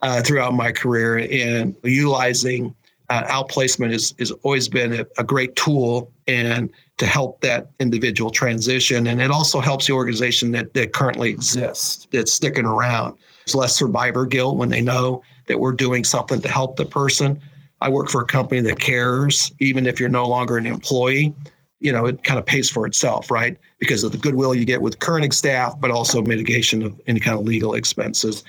uh, 0.00 0.22
throughout 0.22 0.54
my 0.54 0.72
career 0.72 1.18
and 1.18 1.74
utilizing 1.82 2.74
uh, 3.10 3.24
outplacement 3.24 3.90
has, 3.92 4.14
has 4.18 4.30
always 4.42 4.68
been 4.68 4.92
a, 5.00 5.06
a, 5.16 5.24
great 5.24 5.56
tool 5.56 6.12
and 6.26 6.70
to 6.98 7.06
help 7.06 7.40
that 7.40 7.70
individual 7.80 8.30
transition. 8.30 9.06
And 9.06 9.22
it 9.22 9.30
also 9.30 9.60
helps 9.60 9.86
the 9.86 9.94
organization 9.94 10.52
that, 10.52 10.74
that 10.74 10.92
currently 10.92 11.30
exists, 11.30 12.06
that's 12.12 12.32
sticking 12.32 12.66
around. 12.66 13.16
There's 13.46 13.54
less 13.54 13.74
survivor 13.74 14.26
guilt 14.26 14.58
when 14.58 14.68
they 14.68 14.82
know 14.82 15.22
that 15.46 15.58
we're 15.58 15.72
doing 15.72 16.04
something 16.04 16.40
to 16.42 16.48
help 16.48 16.76
the 16.76 16.84
person. 16.84 17.40
I 17.80 17.88
work 17.88 18.10
for 18.10 18.20
a 18.20 18.26
company 18.26 18.60
that 18.62 18.78
cares, 18.78 19.52
even 19.58 19.86
if 19.86 19.98
you're 19.98 20.08
no 20.08 20.28
longer 20.28 20.58
an 20.58 20.66
employee. 20.66 21.34
You 21.80 21.92
know, 21.92 22.06
it 22.06 22.24
kind 22.24 22.38
of 22.38 22.44
pays 22.44 22.68
for 22.68 22.86
itself, 22.86 23.30
right? 23.30 23.56
Because 23.78 24.02
of 24.02 24.12
the 24.12 24.18
goodwill 24.18 24.54
you 24.54 24.64
get 24.64 24.82
with 24.82 24.98
current 24.98 25.32
staff, 25.32 25.80
but 25.80 25.90
also 25.92 26.20
mitigation 26.20 26.82
of 26.82 27.00
any 27.06 27.20
kind 27.20 27.38
of 27.38 27.46
legal 27.46 27.74
expenses. 27.74 28.42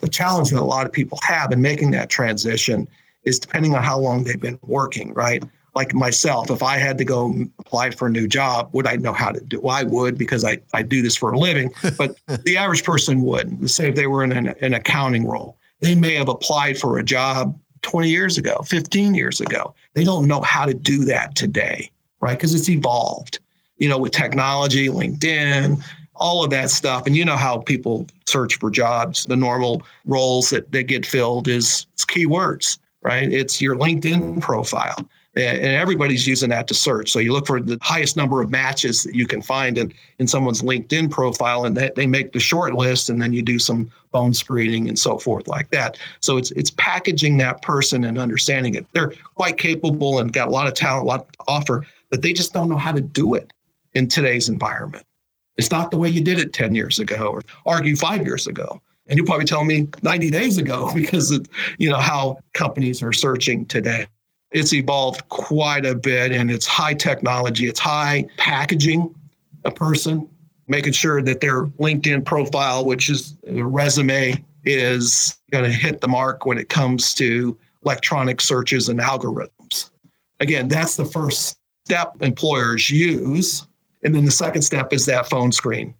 The 0.00 0.08
challenge 0.08 0.50
that 0.50 0.60
a 0.60 0.64
lot 0.64 0.86
of 0.86 0.92
people 0.92 1.18
have 1.22 1.52
in 1.52 1.60
making 1.62 1.90
that 1.92 2.10
transition 2.10 2.88
is 3.24 3.38
depending 3.38 3.74
on 3.74 3.82
how 3.82 3.98
long 3.98 4.24
they've 4.24 4.40
been 4.40 4.58
working, 4.62 5.12
right? 5.14 5.42
Like 5.74 5.92
myself, 5.92 6.50
if 6.50 6.62
I 6.62 6.78
had 6.78 6.96
to 6.98 7.04
go 7.04 7.34
apply 7.58 7.90
for 7.90 8.06
a 8.06 8.10
new 8.10 8.26
job, 8.26 8.70
would 8.72 8.86
I 8.86 8.96
know 8.96 9.12
how 9.12 9.30
to 9.30 9.40
do? 9.40 9.60
Well, 9.60 9.76
I 9.76 9.82
would 9.82 10.16
because 10.16 10.44
I, 10.44 10.58
I 10.72 10.82
do 10.82 11.02
this 11.02 11.16
for 11.16 11.32
a 11.32 11.38
living, 11.38 11.70
but 11.98 12.16
the 12.44 12.56
average 12.56 12.82
person 12.82 13.22
wouldn't. 13.22 13.70
Say 13.70 13.88
if 13.88 13.94
they 13.94 14.06
were 14.06 14.24
in 14.24 14.32
an, 14.32 14.54
an 14.60 14.72
accounting 14.72 15.26
role, 15.26 15.58
they 15.80 15.94
may 15.94 16.14
have 16.14 16.28
applied 16.28 16.78
for 16.78 16.98
a 16.98 17.02
job 17.02 17.58
20 17.82 18.08
years 18.08 18.38
ago, 18.38 18.62
15 18.64 19.14
years 19.14 19.40
ago. 19.40 19.74
They 19.94 20.04
don't 20.04 20.26
know 20.26 20.40
how 20.40 20.64
to 20.64 20.74
do 20.74 21.04
that 21.04 21.34
today, 21.34 21.90
right? 22.20 22.38
Because 22.38 22.54
it's 22.54 22.68
evolved, 22.68 23.38
you 23.76 23.88
know, 23.88 23.98
with 23.98 24.12
technology, 24.12 24.88
LinkedIn, 24.88 25.82
all 26.18 26.44
of 26.44 26.50
that 26.50 26.70
stuff. 26.70 27.06
And 27.06 27.16
you 27.16 27.24
know 27.24 27.36
how 27.36 27.58
people 27.58 28.06
search 28.26 28.58
for 28.58 28.70
jobs. 28.70 29.24
The 29.24 29.36
normal 29.36 29.82
roles 30.04 30.50
that, 30.50 30.70
that 30.72 30.84
get 30.84 31.06
filled 31.06 31.48
is 31.48 31.86
keywords 31.98 32.78
right? 33.06 33.32
It's 33.32 33.60
your 33.60 33.76
LinkedIn 33.76 34.40
profile. 34.40 34.96
And 35.36 35.66
everybody's 35.66 36.26
using 36.26 36.48
that 36.48 36.66
to 36.68 36.74
search. 36.74 37.12
So 37.12 37.18
you 37.18 37.32
look 37.32 37.46
for 37.46 37.60
the 37.60 37.78
highest 37.82 38.16
number 38.16 38.40
of 38.40 38.50
matches 38.50 39.02
that 39.02 39.14
you 39.14 39.26
can 39.26 39.42
find 39.42 39.76
in, 39.76 39.92
in 40.18 40.26
someone's 40.26 40.62
LinkedIn 40.62 41.10
profile, 41.10 41.66
and 41.66 41.76
that 41.76 41.94
they 41.94 42.06
make 42.06 42.32
the 42.32 42.40
short 42.40 42.72
list, 42.72 43.10
and 43.10 43.20
then 43.20 43.34
you 43.34 43.42
do 43.42 43.58
some 43.58 43.90
phone 44.12 44.32
screening 44.32 44.88
and 44.88 44.98
so 44.98 45.18
forth 45.18 45.46
like 45.46 45.70
that. 45.72 45.98
So 46.20 46.38
it's 46.38 46.52
it's 46.52 46.70
packaging 46.70 47.36
that 47.36 47.60
person 47.60 48.04
and 48.04 48.18
understanding 48.18 48.76
it. 48.76 48.86
They're 48.92 49.12
quite 49.34 49.58
capable 49.58 50.20
and 50.20 50.32
got 50.32 50.48
a 50.48 50.50
lot 50.50 50.68
of 50.68 50.74
talent, 50.74 51.04
a 51.04 51.06
lot 51.06 51.30
to 51.34 51.38
offer, 51.46 51.86
but 52.10 52.22
they 52.22 52.32
just 52.32 52.54
don't 52.54 52.70
know 52.70 52.78
how 52.78 52.92
to 52.92 53.02
do 53.02 53.34
it 53.34 53.52
in 53.92 54.08
today's 54.08 54.48
environment. 54.48 55.04
It's 55.56 55.70
not 55.70 55.90
the 55.90 55.96
way 55.96 56.08
you 56.08 56.20
did 56.20 56.38
it 56.38 56.52
10 56.52 56.74
years 56.74 56.98
ago 56.98 57.28
or 57.28 57.42
argue 57.64 57.96
five 57.96 58.24
years 58.24 58.46
ago. 58.46 58.80
And 59.06 59.16
you'll 59.16 59.26
probably 59.26 59.46
tell 59.46 59.64
me 59.64 59.88
90 60.02 60.30
days 60.30 60.58
ago 60.58 60.92
because 60.94 61.30
of 61.30 61.46
you 61.78 61.90
know 61.90 61.98
how 61.98 62.38
companies 62.54 63.02
are 63.02 63.12
searching 63.12 63.66
today. 63.66 64.06
It's 64.52 64.72
evolved 64.72 65.28
quite 65.28 65.84
a 65.84 65.94
bit 65.94 66.32
and 66.32 66.50
it's 66.50 66.66
high 66.66 66.94
technology, 66.94 67.66
it's 67.66 67.80
high 67.80 68.26
packaging 68.36 69.14
a 69.64 69.70
person, 69.70 70.28
making 70.68 70.92
sure 70.92 71.20
that 71.22 71.40
their 71.40 71.66
LinkedIn 71.66 72.24
profile, 72.24 72.84
which 72.84 73.10
is 73.10 73.36
a 73.46 73.62
resume, 73.62 74.42
is 74.64 75.36
going 75.50 75.64
to 75.64 75.70
hit 75.70 76.00
the 76.00 76.08
mark 76.08 76.46
when 76.46 76.58
it 76.58 76.68
comes 76.68 77.14
to 77.14 77.56
electronic 77.84 78.40
searches 78.40 78.88
and 78.88 79.00
algorithms. 79.00 79.90
Again, 80.40 80.68
that's 80.68 80.96
the 80.96 81.04
first 81.04 81.56
step 81.84 82.14
employers 82.20 82.90
use. 82.90 83.65
And 84.02 84.14
then 84.14 84.24
the 84.24 84.30
second 84.30 84.62
step 84.62 84.92
is 84.92 85.06
that 85.06 85.28
phone 85.28 85.52
screen. 85.52 85.94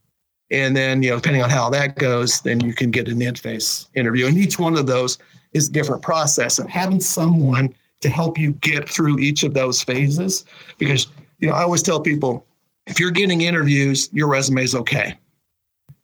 And 0.50 0.76
then, 0.76 1.02
you 1.02 1.10
know, 1.10 1.16
depending 1.16 1.42
on 1.42 1.50
how 1.50 1.68
that 1.70 1.96
goes, 1.96 2.40
then 2.40 2.60
you 2.60 2.72
can 2.72 2.90
get 2.90 3.08
an 3.08 3.20
in-face 3.20 3.88
interview. 3.94 4.26
And 4.26 4.38
each 4.38 4.58
one 4.58 4.76
of 4.76 4.86
those 4.86 5.18
is 5.52 5.68
a 5.68 5.72
different 5.72 6.02
process. 6.02 6.58
And 6.58 6.70
having 6.70 7.00
someone 7.00 7.74
to 8.00 8.08
help 8.08 8.38
you 8.38 8.52
get 8.52 8.88
through 8.88 9.18
each 9.18 9.42
of 9.42 9.54
those 9.54 9.82
phases, 9.82 10.44
because 10.78 11.08
you 11.38 11.48
know, 11.48 11.54
I 11.54 11.62
always 11.62 11.82
tell 11.82 12.00
people, 12.00 12.46
if 12.86 13.00
you're 13.00 13.10
getting 13.10 13.40
interviews, 13.40 14.08
your 14.12 14.28
resume 14.28 14.62
is 14.62 14.74
okay. 14.74 15.18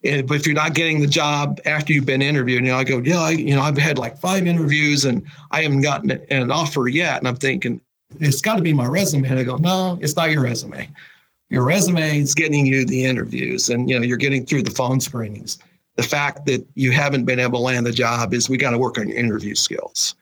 And, 0.04 0.26
but 0.26 0.34
if 0.34 0.46
you're 0.46 0.56
not 0.56 0.74
getting 0.74 1.00
the 1.00 1.06
job 1.06 1.60
after 1.64 1.92
you've 1.92 2.06
been 2.06 2.22
interviewed, 2.22 2.64
you 2.64 2.72
know, 2.72 2.78
I 2.78 2.82
go, 2.82 2.98
yeah, 2.98 3.20
I, 3.20 3.30
you 3.30 3.54
know, 3.54 3.62
I've 3.62 3.78
had 3.78 3.98
like 3.98 4.18
five 4.18 4.48
interviews 4.48 5.04
and 5.04 5.24
I 5.52 5.62
haven't 5.62 5.82
gotten 5.82 6.10
an 6.10 6.50
offer 6.50 6.88
yet. 6.88 7.18
And 7.18 7.28
I'm 7.28 7.36
thinking, 7.36 7.80
it's 8.18 8.40
got 8.40 8.56
to 8.56 8.62
be 8.62 8.72
my 8.72 8.86
resume. 8.86 9.28
And 9.28 9.38
I 9.38 9.44
go, 9.44 9.56
no, 9.56 9.98
it's 10.02 10.16
not 10.16 10.32
your 10.32 10.42
resume 10.42 10.88
your 11.52 11.64
resume 11.64 12.18
is 12.18 12.34
getting 12.34 12.64
you 12.64 12.86
the 12.86 13.04
interviews 13.04 13.68
and 13.68 13.88
you 13.88 13.98
know 13.98 14.04
you're 14.04 14.16
getting 14.16 14.46
through 14.46 14.62
the 14.62 14.70
phone 14.70 14.98
screenings. 15.00 15.58
The 15.96 16.02
fact 16.02 16.46
that 16.46 16.66
you 16.74 16.92
haven't 16.92 17.26
been 17.26 17.38
able 17.38 17.58
to 17.58 17.64
land 17.64 17.84
the 17.84 17.92
job 17.92 18.32
is 18.32 18.48
we 18.48 18.56
got 18.56 18.70
to 18.70 18.78
work 18.78 18.96
on 18.98 19.08
your 19.08 19.18
interview 19.18 19.54
skills. 19.54 20.14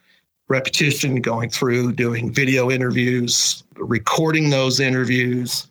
Repetition 0.49 1.21
going 1.21 1.49
through 1.49 1.93
doing 1.93 2.33
video 2.33 2.69
interviews 2.69 3.63
recording 3.77 4.51
those 4.51 4.81
interviews 4.81 5.69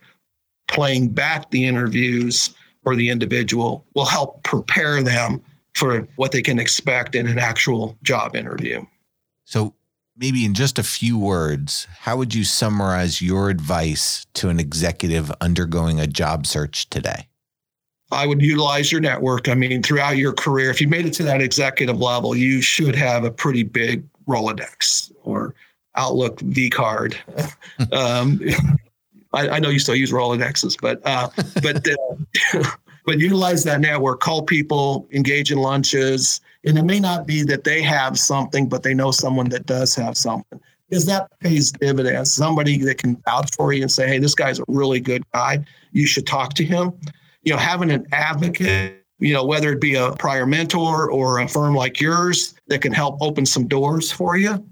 playing 0.70 1.10
back 1.10 1.52
the 1.52 1.66
interviews 1.66 2.56
for 2.84 2.96
the 2.96 3.10
individual 3.10 3.86
will 3.96 4.06
help 4.06 4.42
prepare 4.44 5.04
them 5.04 5.42
for 5.76 6.08
what 6.16 6.32
they 6.32 6.42
can 6.42 6.58
expect 6.58 7.16
in 7.16 7.28
an 7.28 7.38
actual 7.38 7.98
job 8.02 8.34
interview. 8.34 8.86
So 9.44 9.74
maybe 10.20 10.44
in 10.44 10.54
just 10.54 10.78
a 10.78 10.84
few 10.84 11.18
words, 11.18 11.88
how 12.00 12.18
would 12.18 12.36
you 12.36 12.44
summarize 12.44 13.22
your 13.22 13.50
advice 13.50 14.28
to 14.34 14.50
an 14.50 14.60
executive 14.60 15.32
undergoing 15.40 16.00
a 16.00 16.08
job 16.08 16.46
search 16.46 16.90
today? 16.90 17.28
I 18.12 18.28
would 18.28 18.42
utilize 18.42 18.92
your 18.92 19.02
network. 19.02 19.48
I 19.48 19.54
mean, 19.54 19.82
throughout 19.82 20.18
your 20.18 20.34
career, 20.34 20.72
if 20.72 20.82
you 20.82 20.88
made 20.88 21.06
it 21.06 21.14
to 21.14 21.24
that 21.24 21.42
executive 21.42 22.00
level, 22.00 22.36
you 22.36 22.62
should 22.62 22.96
have 22.96 23.24
a 23.24 23.32
pretty 23.32 23.64
big 23.64 24.04
Rolodex 24.28 25.12
or 25.24 25.56
Outlook 25.96 26.42
V 26.42 26.70
card. 26.70 27.18
um, 27.92 28.42
I, 29.34 29.48
I, 29.50 29.60
know 29.60 29.70
you 29.70 29.80
still 29.80 29.96
use 29.96 30.12
Rolodexes, 30.12 30.76
but 30.82 31.02
uh, 31.06 31.30
but 31.62 31.88
uh, 31.88 32.64
but 33.06 33.20
utilize 33.20 33.64
that 33.66 33.80
network. 33.80 34.22
Call 34.22 34.42
people, 34.42 35.08
engage 35.12 35.52
in 35.52 35.60
lunches, 35.60 36.42
and 36.66 36.78
it 36.78 36.84
may 36.84 37.00
not 37.00 37.26
be 37.26 37.44
that 37.44 37.64
they 37.64 37.82
have 37.82 38.20
something, 38.20 38.68
but 38.68 38.84
they 38.84 38.94
know 38.94 39.12
someone 39.12 39.50
that 39.50 39.66
does 39.66 39.96
have 39.96 40.18
something. 40.18 40.60
Because 40.90 41.06
that 41.06 41.30
pays 41.40 41.72
dividends. 41.72 42.34
Somebody 42.34 42.78
that 42.80 42.98
can 42.98 43.16
vouch 43.26 43.56
for 43.56 43.74
you 43.74 43.84
and 43.84 43.92
say, 43.92 44.08
hey, 44.08 44.20
this 44.20 44.34
guy's 44.34 44.60
a 44.60 44.66
really 44.68 45.00
good 45.00 45.24
guy. 45.34 45.64
You 45.92 46.08
should 46.08 46.26
talk 46.26 46.56
to 46.56 46.66
him. 46.66 46.94
You 47.44 47.54
know, 47.54 47.60
having 47.60 47.92
an 47.92 48.08
advocate, 48.12 49.04
you 49.20 49.34
know, 49.34 49.46
whether 49.46 49.72
it 49.72 49.82
be 49.82 49.96
a 49.96 50.12
prior 50.14 50.46
mentor 50.46 51.10
or 51.12 51.40
a 51.40 51.48
firm 51.48 51.76
like 51.76 52.02
yours 52.02 52.56
that 52.68 52.82
can 52.82 52.92
help 52.92 53.22
open 53.22 53.46
some 53.46 53.68
doors 53.68 54.12
for 54.12 54.36
you 54.36 54.66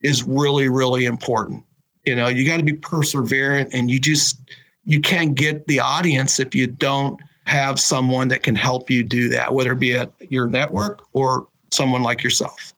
is 0.00 0.22
really, 0.22 0.68
really 0.68 1.06
important. 1.06 1.64
You 2.04 2.14
know, 2.14 2.28
you 2.28 2.46
got 2.46 2.58
to 2.58 2.62
be 2.62 2.74
perseverant 2.74 3.70
and 3.72 3.90
you 3.90 3.98
just, 3.98 4.38
you 4.84 5.00
can't 5.00 5.34
get 5.34 5.66
the 5.66 5.80
audience 5.80 6.38
if 6.38 6.54
you 6.54 6.68
don't 6.68 7.20
have 7.46 7.78
someone 7.78 8.28
that 8.28 8.42
can 8.42 8.54
help 8.54 8.90
you 8.90 9.02
do 9.02 9.28
that, 9.30 9.52
whether 9.52 9.72
it 9.72 9.78
be 9.78 9.94
at 9.94 10.12
your 10.30 10.46
network 10.46 11.02
or 11.12 11.46
someone 11.72 12.02
like 12.02 12.22
yourself. 12.22 12.72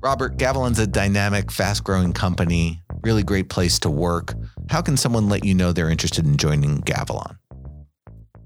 Robert, 0.00 0.36
Gavilon's 0.36 0.78
a 0.78 0.86
dynamic, 0.86 1.50
fast 1.50 1.82
growing 1.82 2.12
company, 2.12 2.82
really 3.02 3.22
great 3.22 3.48
place 3.48 3.78
to 3.80 3.90
work. 3.90 4.34
How 4.68 4.82
can 4.82 4.96
someone 4.96 5.28
let 5.28 5.44
you 5.44 5.54
know 5.54 5.72
they're 5.72 5.90
interested 5.90 6.26
in 6.26 6.36
joining 6.36 6.82
Gavilon? 6.82 7.36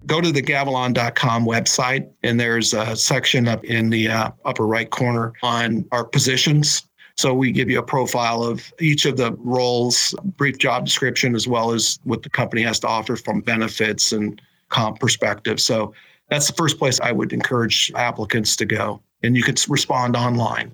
Go 0.06 0.20
to 0.20 0.32
the 0.32 0.40
gavilon.com 0.40 1.44
website, 1.44 2.08
and 2.22 2.40
there's 2.40 2.72
a 2.72 2.96
section 2.96 3.46
up 3.46 3.64
in 3.64 3.90
the 3.90 4.08
uh, 4.08 4.30
upper 4.44 4.66
right 4.66 4.88
corner 4.88 5.34
on 5.42 5.84
our 5.92 6.04
positions 6.04 6.87
so 7.18 7.34
we 7.34 7.50
give 7.50 7.68
you 7.68 7.80
a 7.80 7.82
profile 7.82 8.44
of 8.44 8.72
each 8.78 9.04
of 9.04 9.16
the 9.16 9.32
roles, 9.40 10.14
brief 10.36 10.56
job 10.56 10.84
description, 10.84 11.34
as 11.34 11.48
well 11.48 11.72
as 11.72 11.98
what 12.04 12.22
the 12.22 12.30
company 12.30 12.62
has 12.62 12.78
to 12.80 12.86
offer 12.86 13.16
from 13.16 13.40
benefits 13.40 14.12
and 14.12 14.40
comp 14.68 15.00
perspective. 15.00 15.60
So 15.60 15.92
that's 16.30 16.46
the 16.46 16.52
first 16.52 16.78
place 16.78 17.00
I 17.00 17.10
would 17.10 17.32
encourage 17.32 17.90
applicants 17.96 18.54
to 18.56 18.64
go. 18.64 19.02
And 19.24 19.36
you 19.36 19.42
could 19.42 19.60
respond 19.68 20.14
online. 20.14 20.72